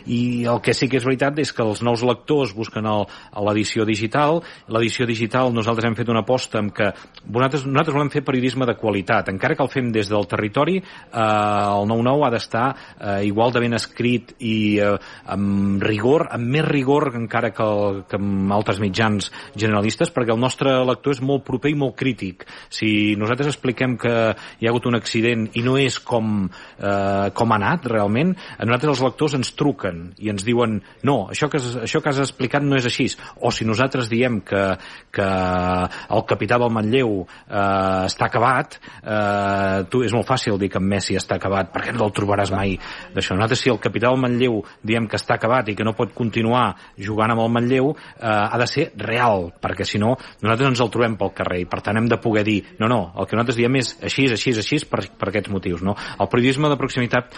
[0.08, 4.42] i el que sí que és veritat és que els nous lectors busquen l'edició digital.
[4.72, 6.90] L'edició digital nosaltres hem fet una aposta en que
[7.26, 9.30] nosaltres, nosaltres volem fer periodisme de qualitat.
[9.32, 13.62] Encara que el fem des del territori, eh, el 9-9 ha d'estar eh, igual de
[13.64, 14.94] ben escrit i eh,
[15.34, 20.40] amb rigor, amb més rigor encara que, el, que amb altres mitjans generalistes, perquè el
[20.40, 22.46] nostre lector és molt proper i molt crític.
[22.72, 24.14] Si nosaltres expliquem que
[24.58, 26.46] hi ha hagut un accident i no és com,
[26.78, 30.78] eh, com ha anat realment, a nosaltres els lectors entrenadors ens truquen i ens diuen
[31.04, 33.08] no, això que, això que has explicat no és així.
[33.44, 34.76] O si nosaltres diem que,
[35.12, 40.80] que el capità del Manlleu eh, està acabat, eh, tu és molt fàcil dir que
[40.80, 42.76] en Messi està acabat, perquè no el trobaràs mai
[43.14, 43.36] d'això.
[43.36, 46.72] Nosaltres, si el capità del Manlleu diem que està acabat i que no pot continuar
[46.96, 50.92] jugant amb el Manlleu, eh, ha de ser real, perquè si no, nosaltres ens el
[50.94, 53.58] trobem pel carrer i per tant hem de poder dir, no, no, el que nosaltres
[53.60, 55.84] diem és així, així, així, per, per aquests motius.
[55.84, 55.96] No?
[56.18, 57.34] El periodisme de proximitat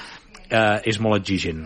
[0.50, 1.62] eh, és molt exigent.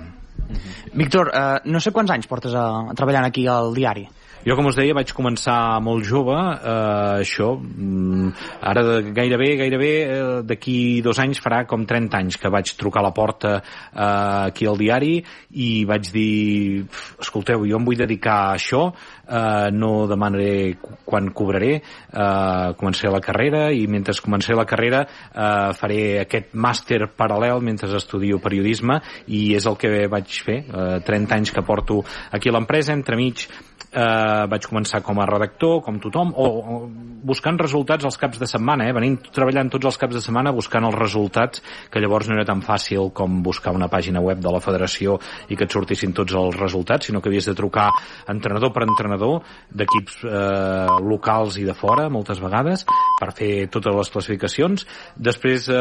[0.94, 4.06] Víctor, eh, no sé quants anys portes a, a treballant aquí al diari.
[4.44, 8.32] Jo, com us deia, vaig començar molt jove, eh, això, mm,
[8.68, 13.00] ara de, gairebé, gairebé eh, d'aquí dos anys farà com 30 anys que vaig trucar
[13.00, 15.14] a la porta eh, aquí al diari
[15.56, 16.84] i vaig dir,
[17.24, 18.92] escolteu, jo em vull dedicar a això,
[19.24, 20.76] eh, no demanaré
[21.08, 27.06] quan cobraré, eh, començaré la carrera i mentre començaré la carrera eh, faré aquest màster
[27.16, 32.02] paral·lel mentre estudio periodisme i és el que vaig fer, eh, 30 anys que porto
[32.30, 33.48] aquí a l'empresa, entremig
[33.94, 36.78] eh, vaig començar com a redactor, com tothom, o, o
[37.24, 40.84] buscant resultats els caps de setmana, eh, venint treballant tots els caps de setmana buscant
[40.88, 44.60] els resultats, que llavors no era tan fàcil com buscar una pàgina web de la
[44.64, 47.90] federació i que et sortissin tots els resultats, sinó que havies de trucar
[48.28, 52.84] entrenador per entrenador d'equips eh, locals i de fora, moltes vegades,
[53.20, 54.86] per fer totes les classificacions.
[55.16, 55.78] Després eh,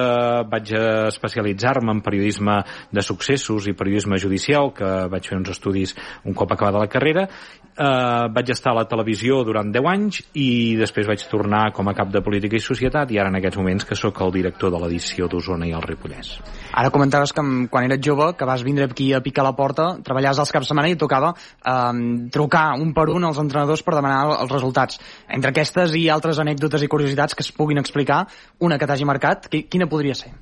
[0.49, 0.73] vaig
[1.09, 2.61] especialitzar-me en periodisme
[2.93, 7.27] de successos i periodisme judicial, que vaig fer uns estudis un cop acabada la carrera,
[7.73, 8.02] eh,
[8.33, 12.11] vaig estar a la televisió durant 10 anys i després vaig tornar com a cap
[12.13, 15.27] de política i societat i ara en aquests moments que sóc el director de l'edició
[15.31, 16.35] d'Osona i el Ripollès.
[16.73, 20.41] Ara comentaves que quan eres jove, que vas vindre aquí a picar la porta, treballaves
[20.43, 24.39] els caps de setmana i tocava eh, trucar un per un als entrenadors per demanar
[24.41, 24.99] els resultats.
[25.27, 28.23] Entre aquestes i altres anècdotes i curiositats que es puguin explicar,
[28.59, 30.33] una que t'hagi marcat, quina podria ser?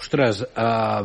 [0.00, 1.04] Ostres, uh,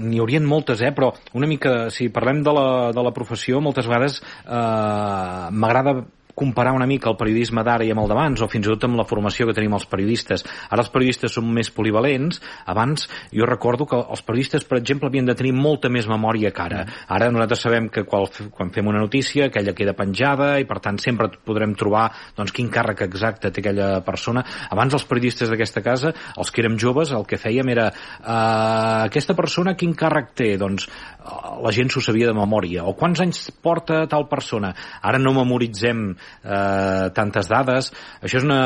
[0.00, 0.92] n'hi haurien moltes, eh?
[0.96, 6.72] però una mica, si parlem de la, de la professió, moltes vegades uh, m'agrada comparar
[6.76, 9.06] una mica el periodisme d'ara i amb el d'abans, o fins i tot amb la
[9.08, 10.44] formació que tenim els periodistes.
[10.68, 12.40] Ara els periodistes són més polivalents,
[12.70, 16.64] abans jo recordo que els periodistes, per exemple, havien de tenir molta més memòria que
[16.64, 16.84] ara.
[17.08, 20.98] Ara nosaltres sabem que quan, quan fem una notícia, aquella queda penjada i per tant
[21.02, 24.44] sempre podrem trobar doncs, quin càrrec exacte té aquella persona.
[24.70, 29.36] Abans els periodistes d'aquesta casa, els que érem joves, el que fèiem era uh, aquesta
[29.38, 30.50] persona quin càrrec té?
[30.60, 30.88] Doncs
[31.60, 32.84] la gent s'ho sabia de memòria.
[32.88, 34.72] O quants anys porta tal persona?
[35.02, 36.14] Ara no memoritzem
[36.44, 37.90] eh, tantes dades.
[38.20, 38.60] Això és una,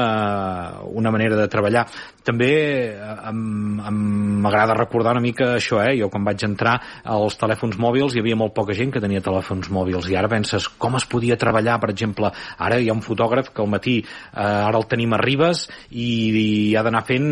[0.90, 1.86] una manera de treballar.
[2.24, 2.50] També
[2.96, 5.94] eh, m'agrada recordar una mica això, eh?
[5.98, 9.68] Jo quan vaig entrar als telèfons mòbils hi havia molt poca gent que tenia telèfons
[9.72, 10.08] mòbils.
[10.08, 13.62] I ara penses com es podia treballar, per exemple, ara hi ha un fotògraf que
[13.62, 16.08] al matí eh, ara el tenim a Ribes i,
[16.40, 17.28] i ha d'anar fent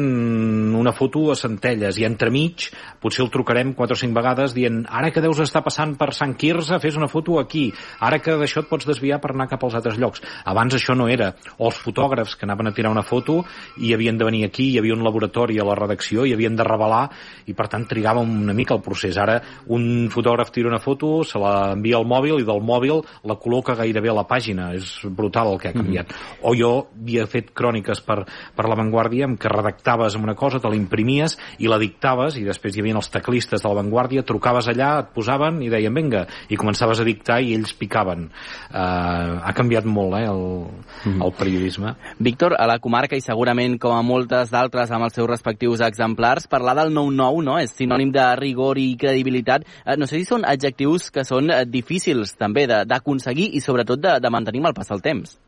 [0.79, 1.97] una foto a Centelles.
[1.99, 2.69] I entremig
[3.03, 6.37] potser el trucarem 4 o 5 vegades dient ara que deus estar passant per Sant
[6.39, 9.79] Quirze fes una foto aquí, ara que d'això et pots desviar per anar cap als
[9.81, 10.23] altres llocs.
[10.45, 11.33] Abans això no era.
[11.59, 13.41] O els fotògrafs que anaven a tirar una foto
[13.81, 16.67] i havien de venir aquí, hi havia un laboratori a la redacció i havien de
[16.67, 17.07] revelar
[17.47, 19.17] i per tant trigava una mica el procés.
[19.19, 19.39] Ara
[19.73, 23.77] un fotògraf tira una foto, se la envia al mòbil i del mòbil la col·loca
[23.79, 24.73] gairebé a la pàgina.
[24.77, 26.09] És brutal el que ha canviat.
[26.09, 26.39] Mm -hmm.
[26.43, 28.25] O jo havia fet cròniques per,
[28.57, 32.45] per La Vanguardia en què redactaves una cosa, te la imprimies i la dictaves i
[32.45, 36.27] després hi havia els teclistes de La Vanguardia, trucaves allà, et posaven i deien vinga,
[36.49, 38.31] i començaves a dictar i ells picaven.
[38.73, 40.67] Uh, ha canviat molt, eh, el,
[41.05, 41.23] mm.
[41.23, 41.95] el periodisme.
[42.19, 46.49] Víctor, a la comarca i segurament com a moltes d'altres amb els seus respectius exemplars,
[46.49, 47.59] parlar del 9-9 no?
[47.61, 49.67] és sinònim de rigor i credibilitat.
[49.85, 54.19] Eh, no sé si són adjectius que són eh, difícils també d'aconseguir i sobretot de,
[54.21, 55.39] de mantenir amb el pas del temps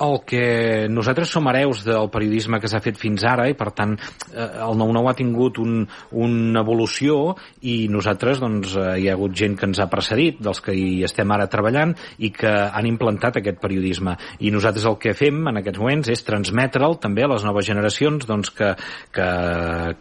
[0.00, 3.94] el que nosaltres som hereus del periodisme que s'ha fet fins ara i per tant
[3.96, 9.36] eh, el 9-9 ha tingut un, una evolució i nosaltres doncs, eh, hi ha hagut
[9.36, 13.40] gent que ens ha precedit dels que hi estem ara treballant i que han implantat
[13.40, 14.16] aquest periodisme.
[14.44, 18.28] I nosaltres el que fem en aquests moments és transmetre'l també a les noves generacions
[18.28, 18.74] doncs, que,
[19.14, 19.30] que,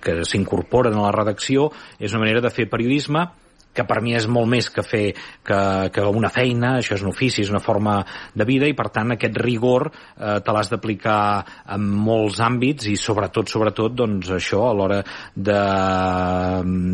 [0.01, 1.71] que s'incorporen a la redacció.
[1.99, 3.25] És una manera de fer periodisme
[3.75, 5.59] que per mi és molt més que fer que,
[5.93, 7.99] que una feina, això és un ofici, és una forma
[8.33, 11.19] de vida i per tant aquest rigor eh, te l'has d'aplicar
[11.75, 15.01] en molts àmbits i sobretot, sobretot, doncs això a l'hora
[15.35, 15.59] de,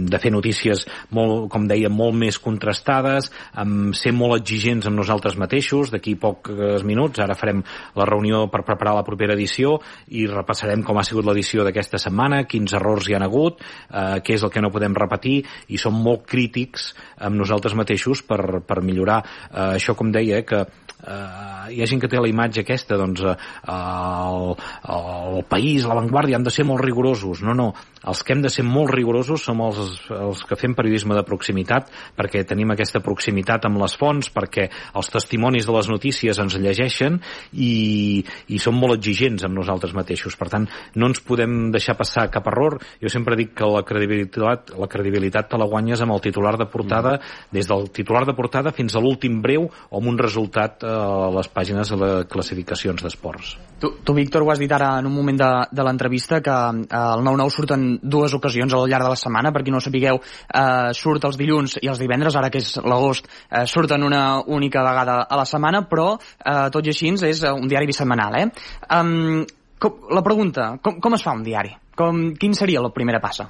[0.09, 3.29] de fer notícies molt, com deia, molt més contrastades,
[3.61, 7.63] amb ser molt exigents amb nosaltres mateixos, d'aquí pocs minuts, ara farem
[7.97, 9.77] la reunió per preparar la propera edició
[10.17, 14.37] i repassarem com ha sigut l'edició d'aquesta setmana, quins errors hi han hagut, eh, què
[14.37, 18.61] és el que no podem repetir i som molt crítics crítics amb nosaltres mateixos per,
[18.65, 19.21] per millorar.
[19.51, 22.97] Eh, això, com deia, eh, que eh, hi ha gent que té la imatge aquesta,
[22.97, 23.35] doncs eh,
[23.69, 24.55] el,
[24.95, 27.43] el país, l'avantguàrdia han de ser molt rigorosos.
[27.45, 27.71] No, no,
[28.07, 29.79] els que hem de ser molt rigorosos som els,
[30.09, 35.11] els que fem periodisme de proximitat, perquè tenim aquesta proximitat amb les fonts, perquè els
[35.13, 37.19] testimonis de les notícies ens llegeixen
[37.53, 40.37] i, i som molt exigents amb nosaltres mateixos.
[40.39, 42.79] Per tant, no ens podem deixar passar cap error.
[43.01, 46.69] Jo sempre dic que la credibilitat, la credibilitat te la guanyes amb el titular de
[46.69, 47.17] portada,
[47.51, 51.49] des del titular de portada fins a l'últim breu o amb un resultat a les
[51.51, 53.57] pàgines de les classificacions d'esports.
[53.81, 56.99] Tu, tu, Víctor, ho has dit ara en un moment de, de l'entrevista, que eh,
[57.01, 59.85] el 9-9 surt en dues ocasions al llarg de la setmana, per qui no ho
[59.85, 64.41] sapigueu, eh, surt els dilluns i els divendres, ara que és l'agost, eh, surten una
[64.45, 68.45] única vegada a la setmana, però eh, tot i així és un diari bisetmanal, eh?
[68.93, 69.41] Um,
[69.81, 71.73] com, la pregunta, com, com es fa un diari?
[71.97, 73.49] Com, quin seria la primera passa?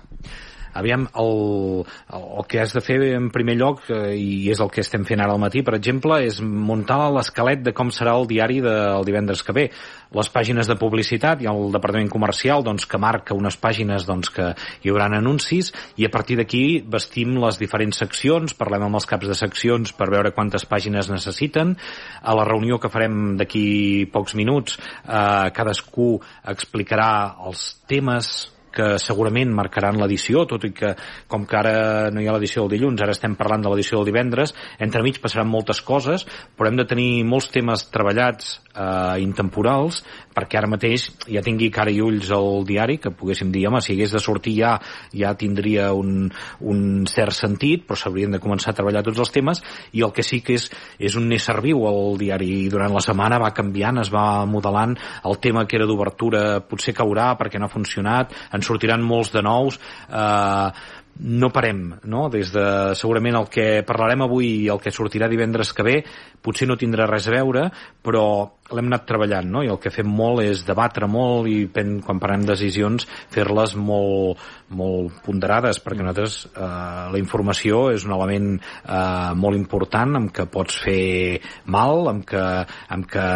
[0.73, 4.84] Aviam, el, el, que has de fer en primer lloc, eh, i és el que
[4.84, 8.62] estem fent ara al matí, per exemple, és muntar l'esquelet de com serà el diari
[8.63, 9.65] del divendres que ve.
[10.12, 14.51] Les pàgines de publicitat i el departament comercial doncs, que marca unes pàgines doncs, que
[14.84, 19.27] hi haurà anuncis i a partir d'aquí vestim les diferents seccions, parlem amb els caps
[19.27, 21.75] de seccions per veure quantes pàgines necessiten.
[22.21, 26.13] A la reunió que farem d'aquí pocs minuts eh, cadascú
[26.51, 27.12] explicarà
[27.47, 30.93] els temes que segurament marcaran l'edició, tot i que
[31.31, 31.75] com que ara
[32.13, 35.49] no hi ha l'edició del dilluns, ara estem parlant de l'edició del divendres, entremig passaran
[35.51, 36.25] moltes coses,
[36.57, 41.91] però hem de tenir molts temes treballats eh, intemporals perquè ara mateix ja tingui cara
[41.91, 44.75] i ulls al diari, que poguéssim dir, home, si hagués de sortir ja,
[45.15, 46.29] ja tindria un,
[46.71, 50.23] un cert sentit, però s'haurien de començar a treballar tots els temes, i el que
[50.23, 54.01] sí que és, és un ésser viu el diari, i durant la setmana va canviant,
[54.01, 54.95] es va modelant,
[55.27, 59.43] el tema que era d'obertura potser caurà perquè no ha funcionat, en sortiran molts de
[59.45, 60.71] nous, eh,
[61.21, 62.28] no parem, no?
[62.34, 62.65] Des de
[62.97, 65.97] segurament el que parlarem avui i el que sortirà divendres que ve
[66.43, 67.69] potser no tindrà res a veure,
[68.01, 68.25] però
[68.71, 69.63] l'hem anat treballant, no?
[69.65, 74.39] I el que fem molt és debatre molt i pen, quan parlem decisions fer-les molt,
[74.77, 76.69] molt ponderades, perquè nosaltres eh,
[77.12, 81.41] la informació és un element eh, molt important amb què pots fer
[81.73, 82.45] mal, amb què,
[82.95, 83.27] amb què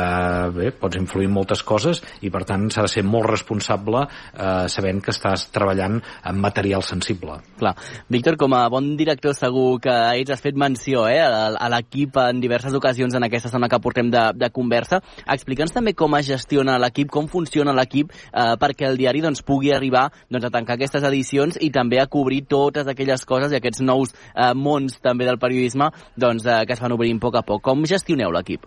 [0.55, 4.65] bé, pots influir en moltes coses i per tant s'ha de ser molt responsable eh,
[4.71, 7.41] sabent que estàs treballant amb material sensible.
[7.59, 7.75] Clar.
[8.11, 12.39] Víctor, com a bon director segur que ets has fet menció eh, a l'equip en
[12.43, 15.01] diverses ocasions en aquesta zona que portem de, de conversa.
[15.25, 19.73] Explica'ns també com es gestiona l'equip, com funciona l'equip eh, perquè el diari doncs, pugui
[19.75, 23.83] arribar doncs, a tancar aquestes edicions i també a cobrir totes aquelles coses i aquests
[23.83, 27.45] nous eh, mons també del periodisme doncs, eh, que es van obrint a poc a
[27.45, 27.63] poc.
[27.65, 28.65] Com gestioneu l'equip?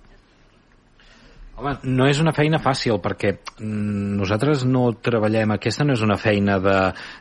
[1.58, 6.14] Home, no és una feina fàcil perquè mm, nosaltres no treballem, aquesta no és una
[6.20, 6.76] feina de,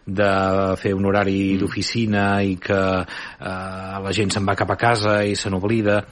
[0.06, 0.30] de
[0.78, 5.34] fer un horari d'oficina i que eh, la gent se'n va cap a casa i
[5.34, 6.04] se n'oblida.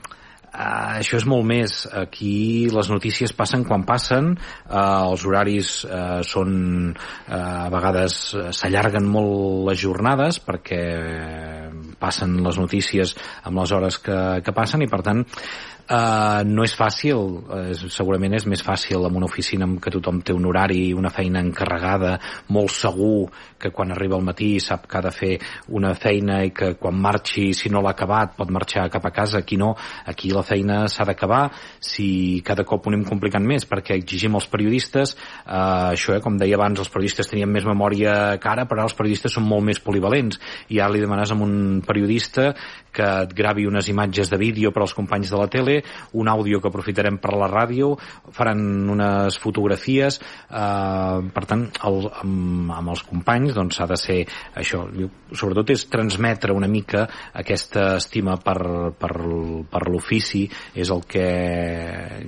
[0.56, 1.74] Uh, això és molt més.
[1.92, 4.32] Aquí les notícies passen quan passen,
[4.70, 6.56] uh, els horaris uh, són,
[6.96, 8.16] uh, a vegades
[8.56, 10.82] s'allarguen molt les jornades perquè
[12.00, 15.26] passen les notícies amb les hores que, que passen i per tant
[15.86, 20.18] Uh, no és fàcil, uh, segurament és més fàcil en una oficina en què tothom
[20.26, 22.16] té un horari, una feina encarregada,
[22.50, 23.28] molt segur
[23.62, 25.30] que quan arriba al matí sap que ha de fer
[25.78, 29.44] una feina i que quan marxi, si no l'ha acabat, pot marxar cap a casa,
[29.44, 29.76] aquí no,
[30.10, 34.50] aquí la feina s'ha d'acabar, si cada cop ho anem complicant més perquè exigim als
[34.50, 35.14] periodistes,
[35.46, 38.98] uh, això, eh, com deia abans, els periodistes tenien més memòria que ara, però els
[38.98, 40.42] periodistes són molt més polivalents,
[40.74, 42.56] i ara li demanes a un periodista
[42.96, 45.75] que et gravi unes imatges de vídeo per als companys de la tele,
[46.20, 47.94] un àudio que aprofitarem per la ràdio,
[48.36, 48.62] faran
[48.92, 54.20] unes fotografies, eh, per tant, el, amb, amb els companys doncs s'ha de ser
[54.56, 54.86] això,
[55.36, 58.60] sobretot és transmetre una mica aquesta estima per,
[58.98, 59.14] per,
[59.72, 61.26] per l'ofici, és el que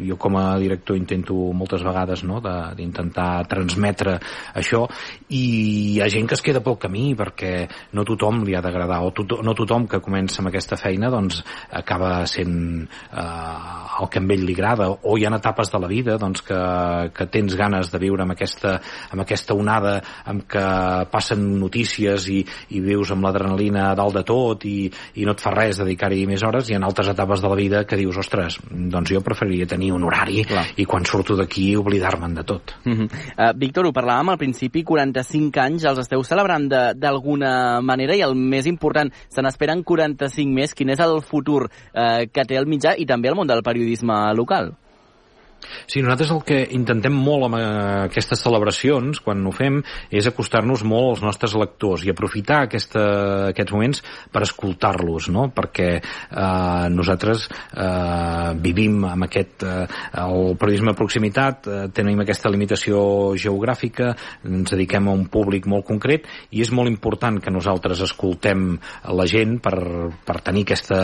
[0.07, 2.39] jo com a director intento moltes vegades no?
[2.41, 4.17] d'intentar transmetre
[4.57, 4.83] això
[5.33, 5.43] i
[5.95, 7.53] hi ha gent que es queda pel camí perquè
[7.97, 11.41] no tothom li ha d'agradar o to no tothom que comença amb aquesta feina doncs
[11.79, 13.36] acaba sent eh,
[14.01, 16.57] el que a ell li agrada o hi ha etapes de la vida doncs, que,
[17.13, 18.77] que tens ganes de viure amb aquesta,
[19.11, 20.65] amb aquesta onada amb què
[21.11, 22.43] passen notícies i,
[22.75, 26.43] i vius amb l'adrenalina dalt de tot i, i no et fa res dedicar-hi més
[26.45, 29.91] hores i en altres etapes de la vida que dius ostres, doncs jo preferiria tenir
[29.95, 30.65] un horari Clar.
[30.77, 33.07] i quan surto d'aquí oblidar-me'n de tot uh -huh.
[33.07, 38.35] uh, Víctor, ho parlàvem al principi 45 anys, els esteu celebrant d'alguna manera i el
[38.35, 42.95] més important, se n'esperen 45 més, quin és el futur uh, que té el mitjà
[42.97, 44.75] i també el món del periodisme local?
[45.87, 47.63] Sí, nosaltres el que intentem molt amb eh,
[48.07, 49.79] aquestes celebracions, quan ho fem,
[50.11, 53.03] és acostar-nos molt als nostres lectors i aprofitar aquesta,
[53.51, 54.03] aquests moments
[54.33, 55.47] per escoltar-los, no?
[55.55, 59.63] perquè eh, nosaltres eh, vivim amb aquest...
[59.63, 59.85] Eh,
[60.17, 62.99] el periodisme de proximitat, eh, tenim aquesta limitació
[63.39, 64.11] geogràfica,
[64.47, 68.73] ens dediquem a un públic molt concret i és molt important que nosaltres escoltem
[69.13, 69.77] la gent per,
[70.25, 70.99] per tenir aquesta,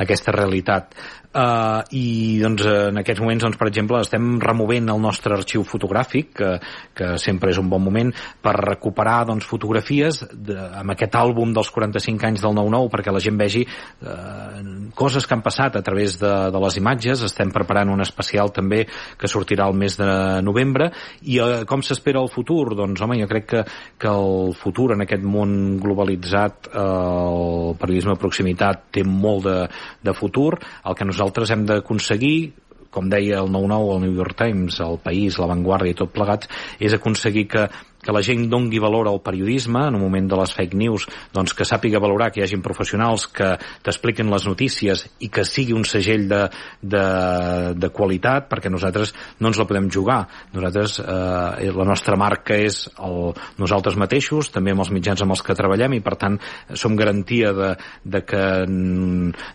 [0.00, 0.94] aquesta realitat.
[1.34, 6.32] Uh, i doncs, en aquests moments, doncs, per exemple, estem removent el nostre arxiu fotogràfic,
[6.38, 6.50] que,
[6.96, 8.12] que sempre és un bon moment,
[8.42, 13.22] per recuperar doncs, fotografies de, amb aquest àlbum dels 45 anys del 9-9, perquè la
[13.22, 17.24] gent vegi uh, coses que han passat a través de, de les imatges.
[17.26, 18.84] Estem preparant un especial també
[19.20, 20.08] que sortirà el mes de
[20.46, 20.90] novembre.
[21.28, 22.74] I uh, com s'espera el futur?
[22.78, 23.64] Doncs, home, jo crec que,
[24.00, 26.84] que el futur en aquest món globalitzat, uh,
[27.24, 29.58] el periodisme de proximitat té molt de,
[30.04, 30.54] de futur.
[30.84, 32.36] El que nosaltres hem d'aconseguir
[32.94, 36.50] com deia el 9-9, el New York Times, el País, la Vanguardia i tot plegats,
[36.78, 37.68] és aconseguir que
[38.04, 41.56] que la gent dongui valor al periodisme en un moment de les fake news, doncs
[41.56, 43.54] que sàpiga valorar que hi hagin professionals que
[43.86, 46.42] t'expliquen les notícies i que sigui un segell de,
[46.82, 47.04] de,
[47.80, 50.20] de qualitat perquè nosaltres no ens la podem jugar.
[50.52, 55.44] Nosaltres, eh, la nostra marca és el, nosaltres mateixos, també amb els mitjans amb els
[55.44, 56.38] que treballem i per tant
[56.76, 57.72] som garantia de,
[58.04, 58.44] de, que,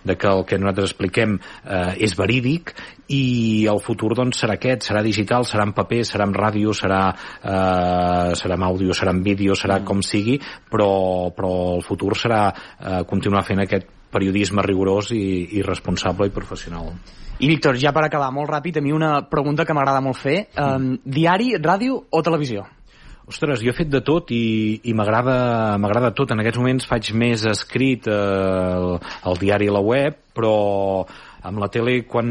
[0.10, 2.74] de que el que nosaltres expliquem eh, és verídic
[3.10, 7.04] i el futur doncs serà aquest, serà digital, serà en paper, serà en ràdio, serà
[7.10, 10.38] eh, serà en àudio, serà en vídeo, serà com sigui,
[10.70, 16.34] però, però el futur serà eh, continuar fent aquest periodisme rigorós i, i responsable i
[16.34, 16.94] professional.
[17.40, 20.50] I Víctor, ja per acabar, molt ràpid, a mi una pregunta que m'agrada molt fer.
[20.60, 22.66] Um, diari, ràdio o televisió?
[23.30, 26.34] Ostres, jo he fet de tot i, i m'agrada tot.
[26.34, 28.98] En aquests moments faig més escrit eh, el,
[29.30, 30.56] el diari a la web, però
[31.50, 32.30] amb la tele quan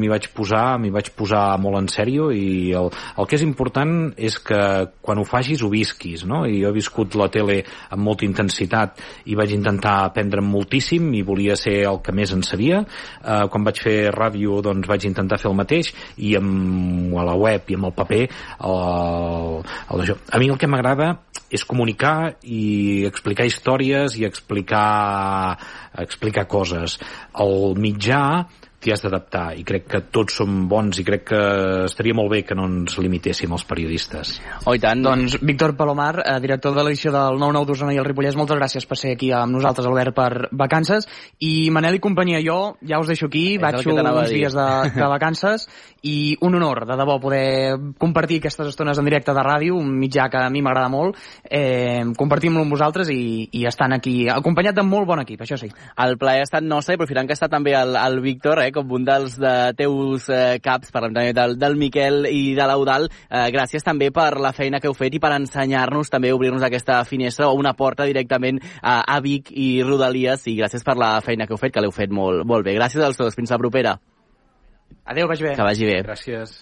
[0.00, 4.12] m'hi vaig posar m'hi vaig posar molt en sèrio i el, el que és important
[4.16, 4.60] és que
[5.00, 6.44] quan ho facis ho visquis no?
[6.46, 9.00] i jo he viscut la tele amb molta intensitat
[9.32, 13.66] i vaig intentar aprendre'm moltíssim i volia ser el que més en sabia uh, quan
[13.66, 17.78] vaig fer ràdio doncs vaig intentar fer el mateix i amb, a la web i
[17.78, 19.62] amb el paper el,
[19.96, 21.14] el, a mi el que m'agrada
[21.50, 25.56] és comunicar i explicar històries i explicar,
[26.02, 26.98] explicar coses.
[27.38, 28.46] El mitjà are
[28.80, 31.40] t'hi has d'adaptar i crec que tots som bons i crec que
[31.86, 34.36] estaria molt bé que no ens limitéssim els periodistes.
[34.64, 35.02] Oh, i tant.
[35.04, 38.86] Doncs Víctor Palomar, eh, director de l'edició del 9-9 d'Osona i el Ripollès, moltes gràcies
[38.86, 41.08] per ser aquí amb nosaltres, Albert, per vacances.
[41.40, 45.10] I Manel i companyia, jo ja us deixo aquí, és vaig uns dies de, de
[45.16, 45.66] vacances
[46.06, 50.28] i un honor, de debò, poder compartir aquestes estones en directe de ràdio, un mitjà
[50.30, 54.84] que a mi m'agrada molt, eh, compartim-lo amb vosaltres i, i estan aquí, acompanyat de
[54.86, 55.70] molt bon equip, això sí.
[56.04, 58.92] El plaer ha estat nostre i aprofitant que està també el, el Víctor, eh, com
[58.96, 63.46] un dels de teus eh, caps, parlem també del, del Miquel i de l'Eudal, eh,
[63.54, 67.50] gràcies també per la feina que heu fet i per ensenyar-nos també, obrir-nos aquesta finestra
[67.50, 71.56] o una porta directament a, a Vic i Rodalies i gràcies per la feina que
[71.56, 72.76] heu fet, que l'heu fet molt, molt bé.
[72.78, 73.98] Gràcies als dos, fins la propera.
[75.06, 75.54] Adéu, vagi bé.
[75.58, 76.00] Que vagi bé.
[76.06, 76.58] Gràcies.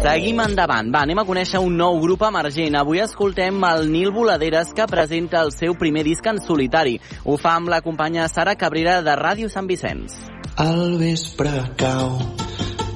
[0.00, 0.88] Seguim endavant.
[0.88, 2.76] Va, anem a conèixer un nou grup emergent.
[2.80, 6.94] Avui escoltem el Nil Voladeres que presenta el seu primer disc en solitari.
[7.28, 10.14] Ho fa amb la companya Sara Cabrera de Ràdio Sant Vicenç.
[10.56, 12.16] Al vespre cau,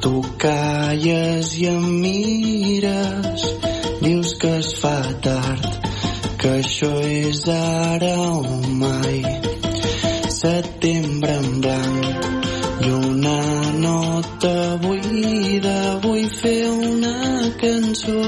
[0.00, 3.44] tu calles i em mires,
[4.00, 4.96] dius que es fa
[5.28, 5.68] tard,
[6.40, 9.20] que això és ara o mai.
[10.40, 17.14] Setembre en blanc i una nota buida, vull fer una
[17.60, 18.18] cançó,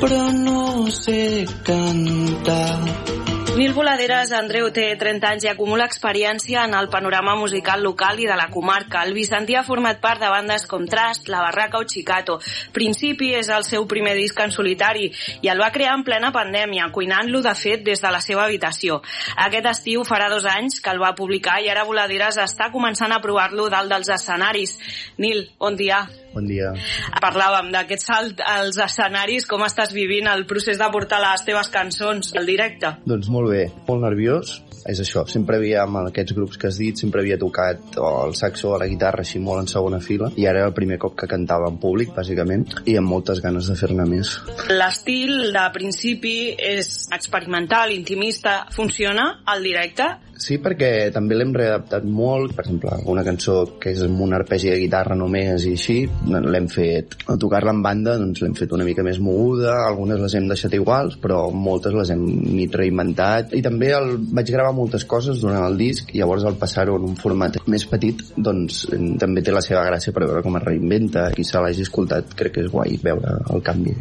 [0.00, 0.62] però no
[1.02, 1.20] sé
[1.68, 3.37] cantar.
[3.58, 8.28] Nil Voladeres Andreu té 30 anys i acumula experiència en el panorama musical local i
[8.30, 9.00] de la comarca.
[9.02, 12.36] El Vicentí ha format part de bandes com Trast, La Barraca o Chicato.
[12.76, 15.08] Principi és el seu primer disc en solitari
[15.42, 19.00] i el va crear en plena pandèmia, cuinant-lo de fet des de la seva habitació.
[19.48, 23.18] Aquest estiu farà dos anys que el va publicar i ara Voladeres està començant a
[23.18, 24.78] provar-lo dalt dels escenaris.
[25.18, 26.04] Nil, bon dia.
[26.34, 26.74] Bon dia.
[27.22, 32.34] Parlàvem d'aquest salt als escenaris, com estàs vivint el procés de portar les teves cançons
[32.36, 32.92] al directe?
[33.08, 34.58] Doncs molt bé, molt nerviós,
[34.88, 38.36] és això, sempre havia amb aquests grups que has dit, sempre havia tocat o el
[38.38, 41.16] saxo o la guitarra així molt en segona fila i ara era el primer cop
[41.18, 44.36] que cantava en públic, bàsicament, i amb moltes ganes de fer-ne més.
[44.70, 50.08] L'estil de principi és experimental, intimista, funciona al directe?
[50.38, 52.54] Sí, perquè també l'hem readaptat molt.
[52.54, 56.68] Per exemple, una cançó que és amb un arpegi de guitarra només i així, l'hem
[56.70, 60.46] fet, a tocar-la en banda, doncs l'hem fet una mica més moguda, algunes les hem
[60.50, 62.22] deixat iguals, però moltes les hem
[62.54, 63.54] mig reinventat.
[63.58, 67.08] I també el, vaig gravar moltes coses durant el disc, i llavors al passar-ho en
[67.10, 68.84] un format més petit, doncs
[69.18, 71.28] també té la seva gràcia per veure com es reinventa.
[71.34, 73.96] Qui se l'hagi escoltat crec que és guai veure el canvi.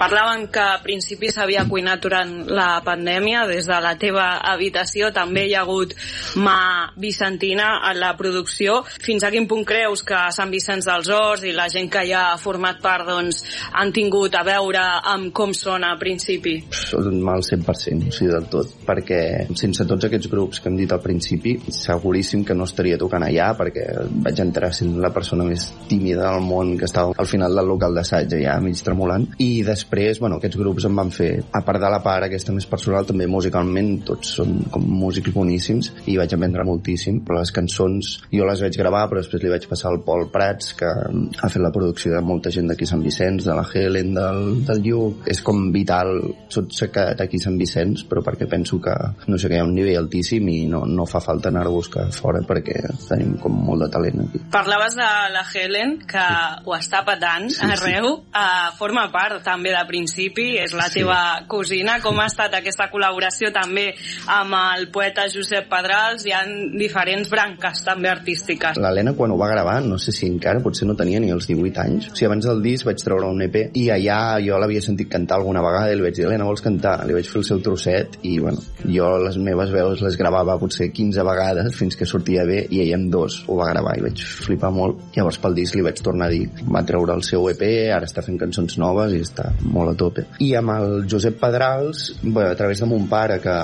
[0.00, 5.46] Parlaven que a principi s'havia cuinat durant la pandèmia, des de la teva habitació també
[5.46, 5.81] hi ha hagut
[6.38, 8.82] mà vicentina en la producció.
[9.02, 12.28] Fins a quin punt creus que Sant Vicenç dels Horts i la gent que ja
[12.30, 16.58] ha format part doncs, han tingut a veure amb com sona a principi?
[16.98, 19.22] Al 100%, o sigui, del tot, perquè
[19.58, 23.52] sense tots aquests grups que hem dit al principi, seguríssim que no estaria tocant allà,
[23.58, 23.86] perquè
[24.24, 27.96] vaig entrar sent la persona més tímida del món que estava al final del local
[27.96, 31.90] d'assaig, ja mig tremolant, i després, bueno, aquests grups em van fer, a part de
[31.92, 35.71] la part aquesta més personal, també musicalment, tots són com músics boníssims,
[36.06, 37.22] i vaig aprendre moltíssim.
[37.26, 40.74] Però les cançons jo les vaig gravar, però després li vaig passar al Pol Prats,
[40.78, 44.42] que ha fet la producció de molta gent d'aquí Sant Vicenç, de la Helen, del,
[44.68, 45.26] del Lluc.
[45.32, 46.14] És com vital,
[46.52, 48.94] tot s'ha quedat aquí Sant Vicenç, però perquè penso que,
[49.26, 51.74] no sé, que hi ha un nivell altíssim i no, no fa falta anar a
[51.74, 54.42] buscar fora perquè tenim com molt de talent aquí.
[54.52, 56.64] Parlaves de la Helen, que sí.
[56.66, 58.30] ho està patant sí, arreu, sí.
[58.32, 61.00] Uh, forma part també de principi, és la sí.
[61.00, 61.18] teva
[61.50, 61.98] cosina.
[62.04, 63.90] Com ha estat aquesta col·laboració també
[64.32, 66.26] amb el poeta Josep Pedrals?
[66.26, 66.42] Hi ha
[66.78, 68.78] diferents branques també artístiques.
[68.82, 71.82] L'Helena quan ho va gravar, no sé si encara, potser no tenia ni els 18
[71.84, 72.10] anys.
[72.12, 75.38] O sigui, abans del disc vaig treure un EP i allà jo l'havia sentit cantar
[75.40, 76.96] alguna vegada i li vaig dir, Helena, vols cantar?
[77.06, 80.90] Li vaig fer el seu trosset i, bueno, jo les meves veus les gravava potser
[80.92, 84.22] 15 vegades fins que sortia bé i ella amb dos ho va gravar i vaig
[84.22, 85.02] flipar molt.
[85.16, 88.24] Llavors pel disc li vaig tornar a dir, va treure el seu EP, ara està
[88.24, 90.26] fent cançons noves i està molt a tope.
[90.44, 93.56] I amb el Josep Pedrals, bé, a través de mon pare, que,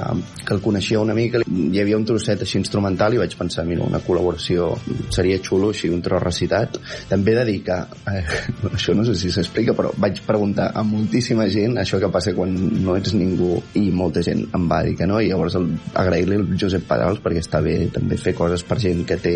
[0.44, 3.86] que el coneixia una mica, hi havia un trosset així instrumental i vaig pensar, mira,
[3.86, 4.72] una col·laboració
[5.14, 6.78] seria xulo, així un tros recitat.
[7.08, 7.78] També he de dir que,
[8.12, 8.24] eh,
[8.76, 12.54] això no sé si s'explica, però vaig preguntar a moltíssima gent, això que passa quan
[12.82, 16.46] no ets ningú, i molta gent em va dir que no, i llavors agrair-li al
[16.60, 19.34] Josep Pedrals perquè està bé també fer coses per gent que té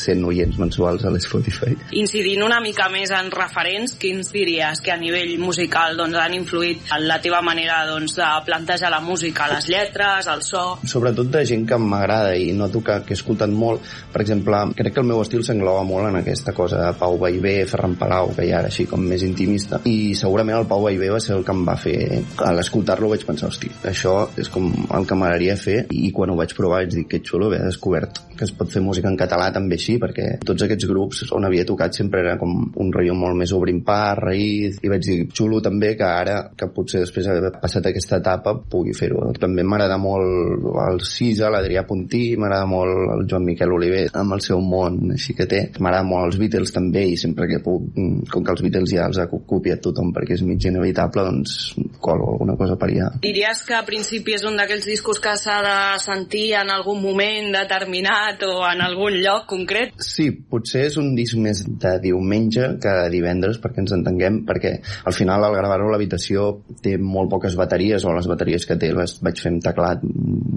[0.00, 1.74] 100 oients mensuals a l'Spotify.
[2.00, 6.94] Incidint una mica més en referents, quins diries que a nivell musical doncs, han influït
[6.94, 10.64] en la teva manera doncs, de plantejar la música, les lletres, el so?
[10.88, 13.84] Sobretot de gent que m'agrada i noto que, que he escoltat molt.
[14.12, 17.56] Per exemple, crec que el meu estil s'engloba molt en aquesta cosa de Pau Baibé,
[17.70, 19.80] Ferran Palau, que ja era així com més intimista.
[19.88, 21.98] I segurament el Pau Baibé va ser el que em va fer...
[22.44, 26.38] A l'escoltar-lo vaig pensar, hosti, això és com el que m'agradaria fer i quan ho
[26.38, 29.48] vaig provar vaig dir que xulo haver descobert que es pot fer música en català
[29.54, 32.52] també així, perquè tots aquests grups on havia tocat sempre era com
[32.82, 36.68] un rotllo molt més obrint par, raïs, i vaig dir xulo també que ara, que
[36.74, 39.30] potser després d'haver passat aquesta etapa, pugui fer-ho.
[39.40, 44.42] També m'agrada molt el Cisa, l'Adrià Puntí, m'agrada molt el Joan Miquel Oliver amb el
[44.44, 45.62] seu món així que té.
[45.78, 47.86] M'agrada molt els Beatles també i sempre que puc,
[48.32, 51.74] com que els Beatles ja els ha copiat tothom perquè és mig inevitable, doncs
[52.04, 53.10] colo alguna cosa per allà.
[53.24, 57.50] Diries que a principi és un d'aquells discos que s'ha de sentir en algun moment
[57.54, 59.94] determinat o en algun lloc concret?
[60.02, 64.76] Sí, potser és un disc més de diumenge que de divendres, perquè ens entenguem, perquè
[65.04, 66.50] al final al gravar-ho a l'habitació
[66.84, 70.04] té molt poques bateries, o les bateries que té les vaig fer amb teclat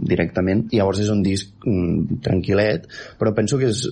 [0.08, 2.88] directament, i llavors és un disc mm, tranquil·let,
[3.20, 3.84] però penso que és,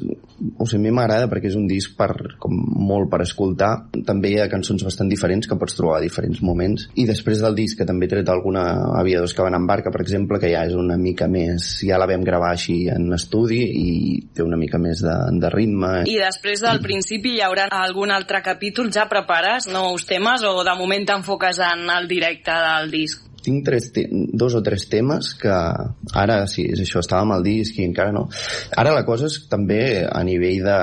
[0.57, 4.31] o sigui, a mi m'agrada perquè és un disc per, com molt per escoltar, també
[4.31, 7.79] hi ha cançons bastant diferents que pots trobar a diferents moments, i després del disc
[7.79, 8.65] que també he tret alguna
[8.99, 12.09] aviadors que van en barca, per exemple, que ja és una mica més, ja la
[12.09, 13.89] vam gravar així en estudi i
[14.35, 15.93] té una mica més de, de ritme.
[16.07, 18.91] I després del principi hi haurà algun altre capítol?
[18.95, 23.24] Ja prepares nous temes o de moment t'enfoques en el directe del disc?
[23.45, 27.87] Tinc tres dos o tres temes que ara sí, és això, estava el disc i
[27.87, 28.27] encara no.
[28.75, 30.79] Ara la cosa és també a nivell de,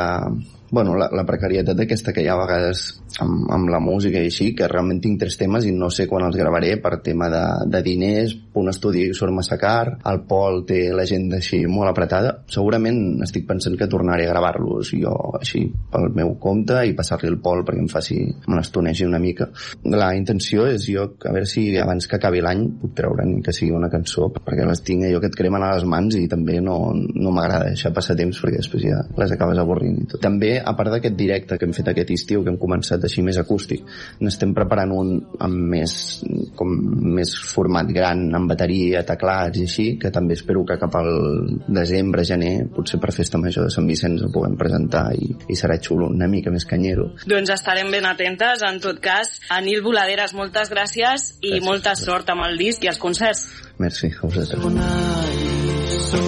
[0.72, 2.86] bueno, la, la precarietat aquesta que hi ha a vegades
[3.20, 6.26] amb, amb la música i així, que realment tinc tres temes i no sé quan
[6.26, 7.42] els gravaré per tema de,
[7.72, 13.22] de diners, un estudi surt massa car, el Pol té l'agenda així molt apretada, segurament
[13.24, 17.64] estic pensant que tornaré a gravar-los jo així pel meu compte i passar-li el Pol
[17.66, 19.48] perquè em faci, me l'estonegi una mica.
[19.92, 23.54] La intenció és jo, a veure si abans que acabi l'any puc treure ni que
[23.56, 26.60] sigui una cançó, perquè les tinc jo que et cremen a les mans i també
[26.62, 30.22] no, no m'agrada deixar passar temps perquè després ja les acabes avorrint i tot.
[30.22, 33.22] També, a part d'aquest directe que hem fet aquest estiu, que hem començat concepte així
[33.22, 33.82] més acústic.
[34.20, 35.10] N'estem preparant un
[35.42, 36.22] amb més,
[36.56, 36.70] com
[37.16, 42.24] més format gran, amb bateria, teclats i així, que també espero que cap al desembre,
[42.24, 46.10] gener, potser per festa major de Sant Vicenç el puguem presentar i, i serà xulo,
[46.12, 47.12] una mica més canyero.
[47.26, 49.38] Doncs estarem ben atentes, en tot cas.
[49.50, 53.46] A Nil Voladeres, moltes gràcies i gràcies, molta sort amb el disc i els concerts.
[53.82, 54.64] Merci, a vosaltres.
[54.64, 54.90] Una
[55.32, 56.24] lliçó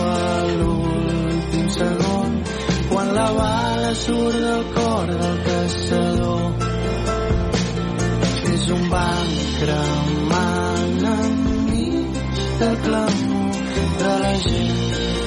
[0.00, 2.40] a l'últim segon
[2.90, 6.42] quan la va surt del cor del caçador.
[8.52, 12.20] És un banc cremant enmig
[12.60, 13.64] del clamor
[14.04, 15.19] de la gent.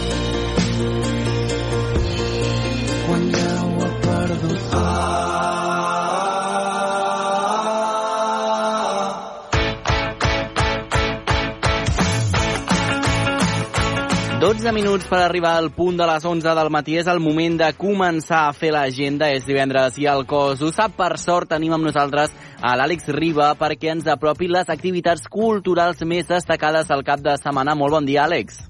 [14.53, 16.93] 12 minuts per arribar al punt de les 11 del matí.
[17.01, 19.31] És el moment de començar a fer l'agenda.
[19.33, 20.93] És divendres i el cos ho sap.
[20.99, 22.29] Per sort tenim amb nosaltres
[22.61, 27.73] a l'Àlex Riba perquè ens apropi les activitats culturals més destacades al cap de setmana.
[27.73, 28.61] Molt bon dia, Àlex.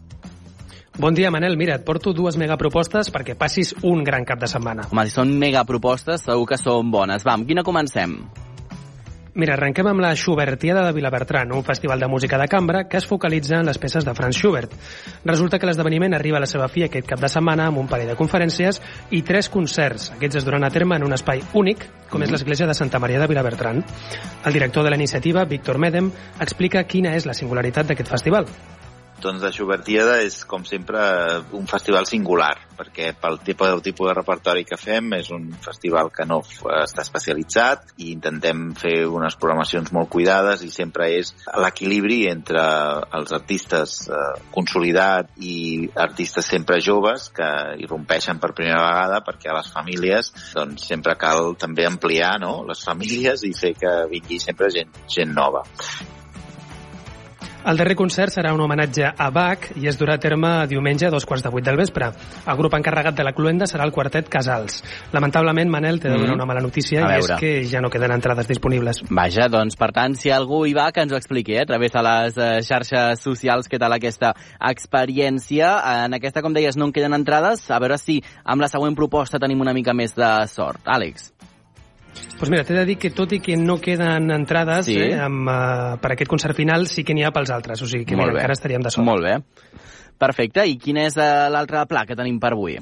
[0.96, 1.60] Bon dia, Manel.
[1.60, 4.88] Mira, et porto dues megapropostes perquè passis un gran cap de setmana.
[4.88, 7.28] Home, si són megapropostes, segur que són bones.
[7.28, 8.22] Va, amb quina comencem?
[9.34, 13.08] Mira, arrenquem amb la Schubertiada de Vilabertran, un festival de música de cambra que es
[13.08, 14.76] focalitza en les peces de Franz Schubert.
[15.26, 18.12] Resulta que l'esdeveniment arriba a la seva fi aquest cap de setmana amb un parell
[18.12, 18.78] de conferències
[19.10, 20.12] i tres concerts.
[20.14, 21.82] Aquests es duran a terme en un espai únic,
[22.14, 23.82] com és l'església de Santa Maria de Vilabertran.
[24.46, 28.46] El director de la iniciativa, Víctor Medem, explica quina és la singularitat d'aquest festival.
[29.24, 31.00] Doncs la Xubertiada és, com sempre,
[31.56, 36.10] un festival singular, perquè pel tipus, el tipus de repertori que fem és un festival
[36.12, 41.32] que no està especialitzat i intentem fer unes programacions molt cuidades i sempre és
[41.64, 42.64] l'equilibri entre
[43.16, 47.48] els artistes eh, consolidats i artistes sempre joves que
[47.86, 52.58] irrompeixen per primera vegada perquè a les famílies doncs, sempre cal també ampliar no?
[52.68, 55.64] les famílies i fer que vingui sempre gent, gent nova.
[57.64, 61.12] El darrer concert serà un homenatge a Bach i es durà a terme diumenge a
[61.14, 62.10] dos quarts de vuit del vespre.
[62.46, 64.82] El grup encarregat de la cluenda serà el quartet Casals.
[65.14, 66.42] Lamentablement, Manel, t'he de donar Mm.
[66.42, 69.02] una mala notícia i és que ja no queden entrades disponibles.
[69.10, 71.92] Vaja, doncs, per tant, si algú hi va, que ens ho expliqui, eh, a través
[71.94, 76.04] de les eh, xarxes socials, què tal aquesta experiència.
[76.06, 77.70] En aquesta, com deies, no en queden entrades.
[77.72, 80.82] A veure si amb la següent proposta tenim una mica més de sort.
[80.86, 81.33] Àlex.
[82.14, 84.98] Doncs mira, t'he de dir que tot i que no queden entrades Sí.
[85.00, 87.82] eh, amb, uh, per aquest concert final, sí que n'hi ha pels altres.
[87.82, 89.06] O sigui que mira, encara estaríem de sort.
[89.06, 89.38] Molt bé.
[90.18, 90.66] Perfecte.
[90.68, 92.78] I quin és eh, l'altre pla que tenim per avui?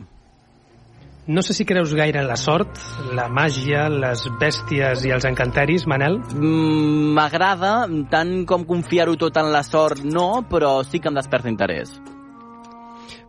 [1.27, 2.79] No sé si creus gaire en la sort,
[3.13, 6.17] la màgia, les bèsties i els encanteris, Manel.
[6.17, 11.47] Mm, M'agrada, tant com confiar-ho tot en la sort, no, però sí que em desperta
[11.47, 11.93] interès.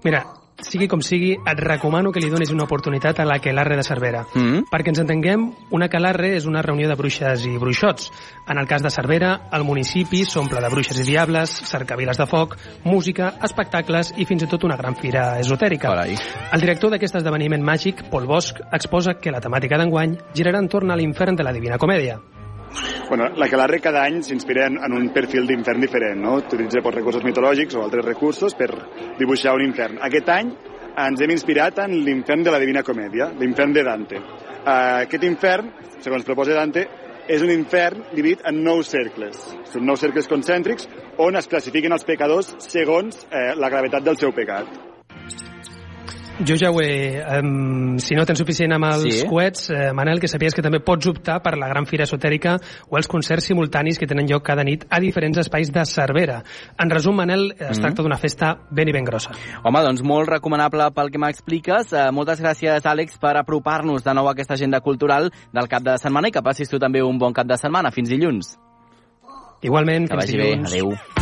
[0.05, 0.25] Mira,
[0.67, 4.25] sigui com sigui, et recomano que li donis una oportunitat a la Quelarre de Cervera.
[4.35, 4.65] Mm.
[4.71, 8.11] Perquè ens entenguem, una Quelarre és una reunió de bruixes i bruixots.
[8.49, 12.57] En el cas de Cervera, el municipi s'omple de bruixes i diables, cercaviles de foc,
[12.85, 15.93] música, espectacles i fins i tot una gran fira esotèrica.
[15.93, 16.17] Carai.
[16.53, 20.99] El director d'aquest esdeveniment màgic, Pol Bosch, exposa que la temàtica d'enguany girarà entorn a
[20.99, 22.21] l'infern de la Divina Comèdia.
[23.13, 26.39] Bueno, la Calarre cada any s'inspira en, en un perfil d'infern diferent, no?
[26.41, 28.71] Utilitza pues, recursos mitològics o altres recursos per
[29.19, 29.99] dibuixar un infern.
[30.07, 30.49] Aquest any
[31.03, 34.17] ens hem inspirat en l'infern de la Divina Comèdia, l'infern de Dante.
[34.17, 35.69] Uh, aquest infern,
[36.01, 36.87] segons proposa Dante,
[37.29, 39.45] és un infern dividit en nou cercles.
[39.75, 40.89] Són nou cercles concèntrics
[41.21, 44.73] on es classifiquen els pecadors segons eh, la gravetat del seu pecat.
[46.41, 47.21] Jo ja ho he...
[47.39, 49.27] Um, si no tens suficient amb els Sí.
[49.29, 52.57] coets, eh, Manel, que sapies que també pots optar per la gran fira esotèrica
[52.89, 56.43] o els concerts simultanis que tenen lloc cada nit a diferents espais de Cervera.
[56.79, 57.83] En resum, Manel, es Mhm.
[57.83, 59.31] tracta d'una festa ben i ben grossa.
[59.63, 61.93] Home, doncs molt recomanable pel que m'expliques.
[61.93, 65.97] Eh, moltes gràcies, Àlex, per apropar-nos de nou a aquesta agenda cultural del cap de
[65.99, 67.93] setmana i que passis tu també un bon cap de setmana.
[67.93, 68.59] Fins dilluns.
[69.61, 70.45] Igualment, que fins vagi bé.
[70.57, 70.73] dilluns.
[70.73, 71.22] Adéu.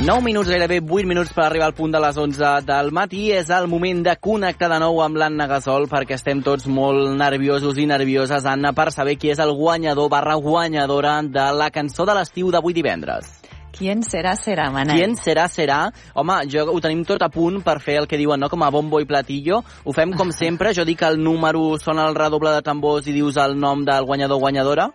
[0.00, 3.26] Nou minuts, gairebé 8 minuts per arribar al punt de les 11 del matí.
[3.36, 7.76] És el moment de connectar de nou amb l'Anna Gasol perquè estem tots molt nerviosos
[7.76, 12.14] i nervioses, Anna, per saber qui és el guanyador barra guanyadora de la cançó de
[12.16, 13.28] l'estiu d'avui divendres.
[13.76, 14.96] ¿Quién será, será, Manel?
[14.96, 15.82] Qui serà, serà?
[16.14, 18.72] Home, jo ho tenim tot a punt per fer el que diuen, no?, com a
[18.72, 19.60] bombo i platillo.
[19.84, 23.36] Ho fem com sempre, jo dic el número, sona el redoble de tambors i dius
[23.36, 24.88] el nom del guanyador guanyadora.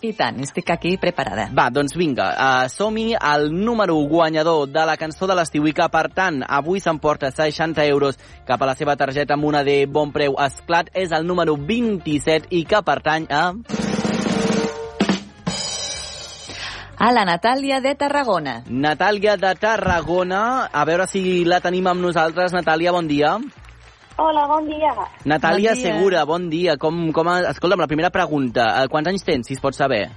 [0.00, 1.50] I tant, estic aquí preparada.
[1.52, 5.84] Va, doncs vinga, uh, som-hi al número guanyador de la cançó de l'estiu i que,
[5.92, 8.16] per tant, avui s'emporta 60 euros
[8.48, 10.88] cap a la seva targeta amb una de bon preu esclat.
[10.96, 13.44] És el número 27 i que pertany a...
[17.00, 18.58] A la Natàlia de Tarragona.
[18.68, 20.68] Natàlia de Tarragona.
[20.72, 22.56] A veure si la tenim amb nosaltres.
[22.56, 23.36] Natàlia, bon dia.
[24.20, 24.90] Hola, bon dia.
[25.24, 25.92] Natàlia Bon dia.
[25.94, 26.74] Segura, bon dia.
[26.76, 28.66] Com, com, escolta'm, la primera pregunta.
[28.82, 30.08] Eh, Quants anys tens, si es pot saber?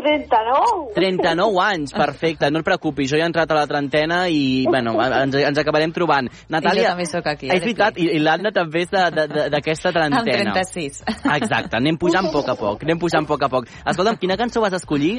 [0.00, 0.92] 39.
[0.94, 4.94] 39 anys, perfecte, no et preocupis, jo ja he entrat a la trentena i, bueno,
[5.02, 6.30] ens, ens acabarem trobant.
[6.48, 9.26] Natàlia, I jo també sóc aquí, És veritat, i, i l'Anna també és de- de-
[9.34, 10.22] de- d'aquesta trentena.
[10.22, 11.02] Amb 36.
[11.34, 13.66] Exacte, anem pujant a poc a poc, anem pujant a poc a poc.
[13.84, 15.18] Escolta'm, quina cançó vas escollir?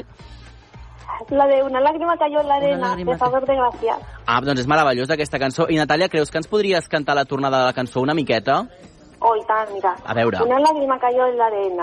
[1.30, 3.96] La de Una lágrima cayó en la arena, de Salvador de Gracia.
[4.26, 5.68] Ah, doncs és meravellosa aquesta cançó.
[5.68, 8.66] I Natàlia, creus que ens podries cantar la tornada de la cançó una miqueta?
[9.20, 9.94] Oh, y tal, mira.
[10.04, 10.42] A veure.
[10.42, 11.82] Una lágrima cayó en la arena.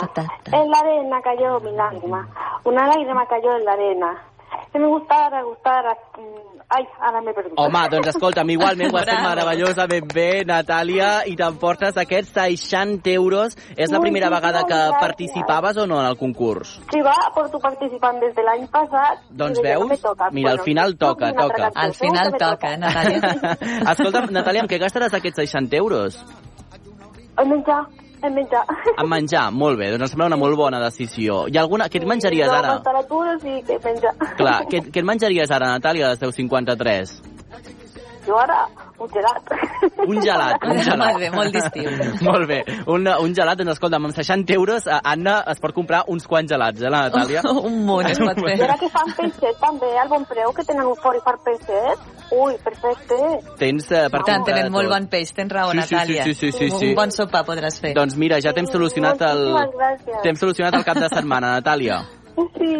[0.51, 2.27] En la arena cayó mi lágrima.
[2.65, 4.28] Una lágrima cayó en la arena.
[4.71, 5.95] Que me gustara, gustara.
[6.17, 7.55] mm, Ai, ara m'he perdut.
[7.57, 13.55] Home, doncs escolta'm, igualment ho has fet meravellosament bé, Natàlia, i t'emportes aquests 60 euros.
[13.75, 16.75] És la primera vegada que participaves o no en el concurs?
[16.93, 19.25] Sí, va, porto participant des de l'any passat.
[19.31, 19.87] Doncs veus?
[19.89, 20.29] me toca.
[20.31, 21.71] Mira, al final toca, toca.
[21.73, 23.33] Al final toca, eh, Natàlia?
[23.95, 26.21] Escolta'm, Natàlia, amb què gastaràs aquests 60 euros?
[27.39, 27.81] En menjar,
[28.23, 28.63] en menjar.
[28.97, 31.45] En menjar, molt bé, doncs em sembla una molt bona decisió.
[31.47, 31.87] Hi ha alguna...
[31.89, 32.73] Què et menjaries No, ara?
[32.79, 34.13] temperatures i que menjar.
[34.39, 37.13] Clar, què, què et menjaries ara, Natàlia, a les 10.53?
[38.27, 38.59] Jo ara,
[38.99, 39.51] un gelat.
[40.05, 40.99] Un gelat, un gelat.
[40.99, 41.89] Molt bé, molt d'estiu.
[42.29, 42.59] Molt bé,
[42.91, 46.51] un, un gelat, doncs escolta'm, amb 60 euros, eh, Anna es pot comprar uns quants
[46.51, 47.43] gelats, eh, la Natàlia?
[47.69, 50.87] un munt es pot I ara que fan peixet també, al bon preu, que tenen
[50.89, 52.07] un fori per peixet.
[52.29, 53.17] Ui, perfecte.
[53.57, 54.93] Tens eh, per Tant, tenen molt tot.
[54.97, 56.23] bon peix, tens raó, Sí, sí, sí, Natàlia.
[56.27, 56.89] sí, sí, sí, sí.
[56.91, 57.95] Un bon sopar podràs fer.
[57.97, 59.45] Doncs mira, ja t'hem solucionat el...
[60.21, 62.03] T'hem solucionat el cap de setmana, Natàlia.
[62.59, 62.73] Sí.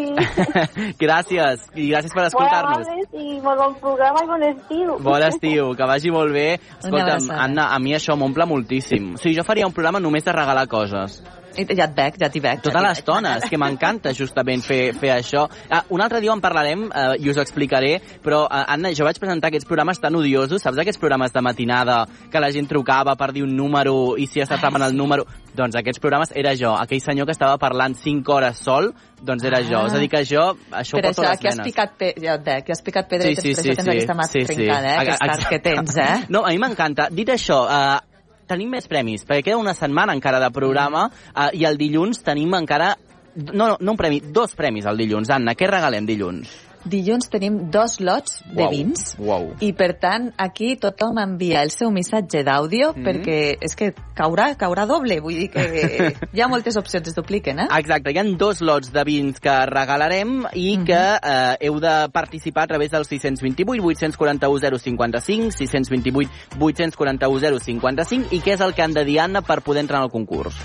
[1.03, 2.87] gràcies, i gràcies per escoltar-nos.
[3.13, 4.95] i molt bon programa i bon estiu.
[5.03, 6.47] Bon estiu, que vagi molt bé.
[6.79, 7.29] Escolta'm.
[7.35, 9.13] Anna, a mi això m'omple moltíssim.
[9.15, 11.21] O sigui, jo faria un programa només de regalar coses.
[11.59, 12.61] Ja et veig, ja t'hi veig.
[12.63, 15.47] Tota l'estona, és que m'encanta justament fer, fer això.
[15.69, 19.07] Ah, un altre dia en parlarem eh, i us ho explicaré, però eh, Anna, jo
[19.07, 23.17] vaig presentar aquests programes tan odiosos, saps aquests programes de matinada que la gent trucava
[23.19, 25.27] per dir un número i si acertaven el número...
[25.59, 29.59] Doncs aquests programes era jo, aquell senyor que estava parlant 5 hores sol, doncs era
[29.67, 29.81] jo.
[29.83, 29.87] Ah.
[29.89, 31.67] És a dir, que jo això Per ho porto això, a les que has venes.
[31.67, 32.13] picat, pe...
[32.23, 33.97] ja et veig, que has picat pedretes, Sí, sí, per sí, això tens sí.
[33.97, 34.47] aquesta mà Sí, sí.
[34.53, 34.97] trincada, eh?
[35.03, 35.49] Aquest Exacte.
[35.49, 36.15] que tens, eh?
[36.33, 37.09] No, a mi m'encanta.
[37.11, 41.65] Dit això, eh, tenim més premis, perquè queda una setmana encara de programa eh, i
[41.67, 42.95] el dilluns tenim encara...
[43.35, 45.29] No, no, no un premi, dos premis el dilluns.
[45.31, 46.49] Anna, què regalem dilluns?
[46.85, 49.49] Dilluns tenim dos lots de Uau, vins Uau.
[49.59, 53.03] i per tant aquí tothom envia el seu missatge d'àudio Mhm.
[53.05, 55.59] perquè és que caurà, caurà doble, vull dir que
[56.33, 57.67] hi ha moltes opcions, es dupliquen, eh?
[57.77, 60.85] Exacte, hi ha dos lots de vins que regalarem i Mhm.
[60.85, 68.39] que eh, heu de participar a través del 628 841 055, 628 841 055 i
[68.41, 70.55] què és el que han de dir, Anna, per poder entrar en el concurs?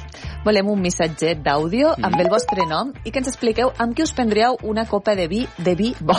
[0.44, 4.12] Volem un missatget d'àudio amb el vostre nom i que ens expliqueu amb qui us
[4.12, 6.14] prendríeu una copa de vi, de vi bo.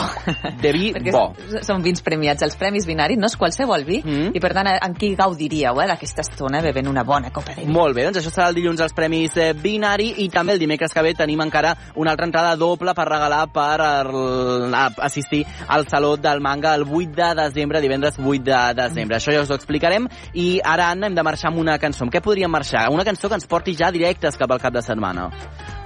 [0.60, 1.32] De vi Perquè bo.
[1.64, 2.42] són vins premiats.
[2.42, 4.32] Els premis binaris no és qualsevol vi Mhm.
[4.36, 7.72] i per tant amb qui gaudiríeu eh, d'aquesta estona bevent una bona copa de vi.
[7.72, 10.92] Molt bé, doncs això serà el dilluns als Premis eh, Binari i també el dimecres
[10.92, 15.86] que ve tenim encara una altra entrada doble per regalar per el, a, assistir al
[15.88, 19.16] Saló del Manga el 8 de desembre, divendres 8 de desembre.
[19.16, 22.04] Això ja us ho explicarem i ara, Anna, hem de marxar amb una cançó.
[22.04, 22.88] Amb què podríem marxar?
[22.90, 25.30] Una cançó que ens porti ja directes cap al cap de setmana.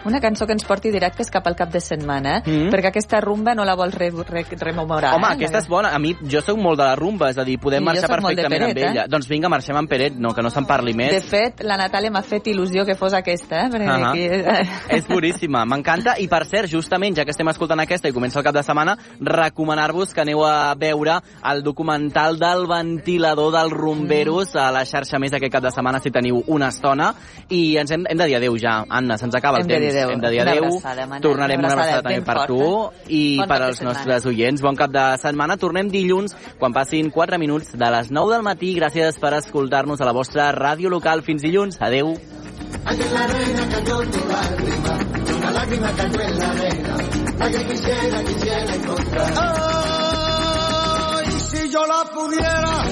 [0.04, 2.42] Una cançó que ens porti directes cap al cap de setmana, eh?
[2.46, 2.70] Mhm.
[2.72, 5.14] perquè aquesta rumba no la vols re, re, rememorar.
[5.14, 5.34] Home, eh?
[5.34, 5.90] aquesta és bona.
[5.94, 8.62] A mi, jo sóc molt de la rumba, és a dir, podem I marxar perfectament
[8.62, 9.04] Peret, amb ella.
[9.04, 9.08] eh?
[9.08, 11.12] Doncs vinga, marxem amb Peret, no, que no se'n parli més.
[11.12, 13.68] De fet, la Natàlia m'ha fet il·lusió que fos aquesta, eh?
[13.70, 14.10] Perquè Ahà.
[14.10, 14.24] aquí...
[14.96, 16.16] És boníssima, m'encanta.
[16.18, 18.96] I per cert, justament, ja que estem escoltant aquesta i comença el cap de setmana,
[19.20, 21.18] recomanar-vos que aneu a veure
[21.52, 26.10] el documental del ventilador dels rumberos a la xarxa més aquest cap de setmana si
[26.10, 27.12] teniu una estona.
[27.48, 29.89] I ens hem, hem de dir adeu ja, Anna, se'ns acaba el Hem temps.
[29.90, 30.10] Adéu.
[30.10, 30.64] Hem de dir Una adéu.
[30.64, 34.60] abraçada, Tornarem una una abraçada abraçada també per tu i Bon per als nostres oients.
[34.62, 35.56] Bon cap de setmana.
[35.56, 38.74] Tornem dilluns quan passin 4 minuts de les 9 del matí.
[38.74, 41.22] Gràcies per escoltar-nos a la vostra ràdio local.
[41.22, 41.78] Fins dilluns.
[41.80, 44.98] En la arena cayó tu lágrima,
[45.36, 46.96] una lágrima cayó en la arena,
[47.38, 49.32] la que quisiera, quisiera encontrar.
[51.16, 52.82] Ay, si yo la pudiera,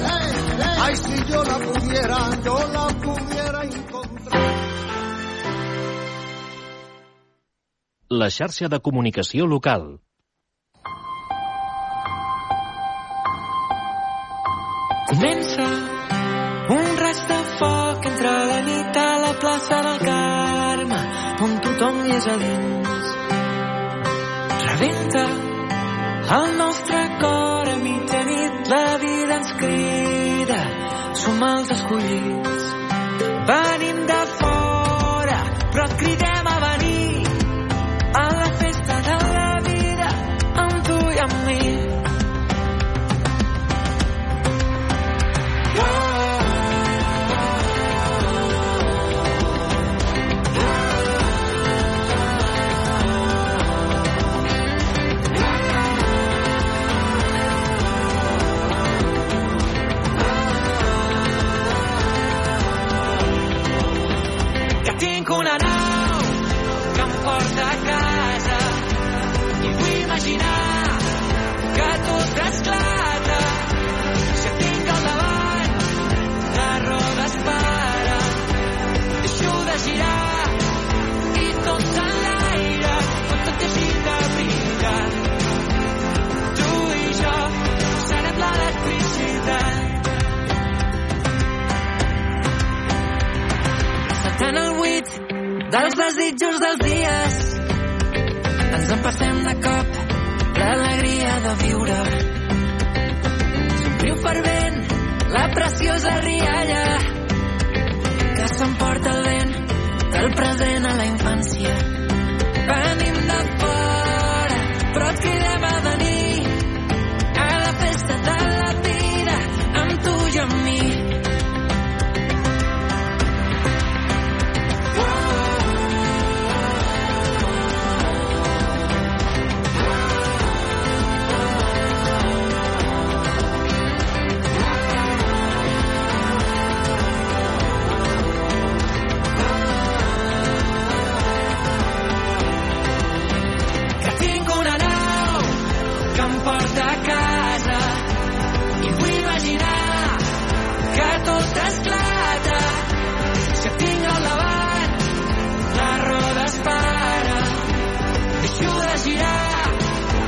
[0.83, 4.68] ay, si yo la pudiera, yo la pudiera encontrar.
[8.11, 9.83] La xarxa de comunicació local.
[15.09, 15.67] Comença
[16.75, 21.01] un raig de foc entre la nit a la plaça del Carme,
[21.45, 23.13] on tothom hi és a dins.
[24.65, 25.23] Rebenta
[26.39, 30.59] el nostre cor a mitjanit, la vida ens crida,
[31.27, 32.65] som els escollits.
[33.53, 35.39] Venim de fora,
[35.69, 36.59] però cridem a
[41.57, 41.88] tu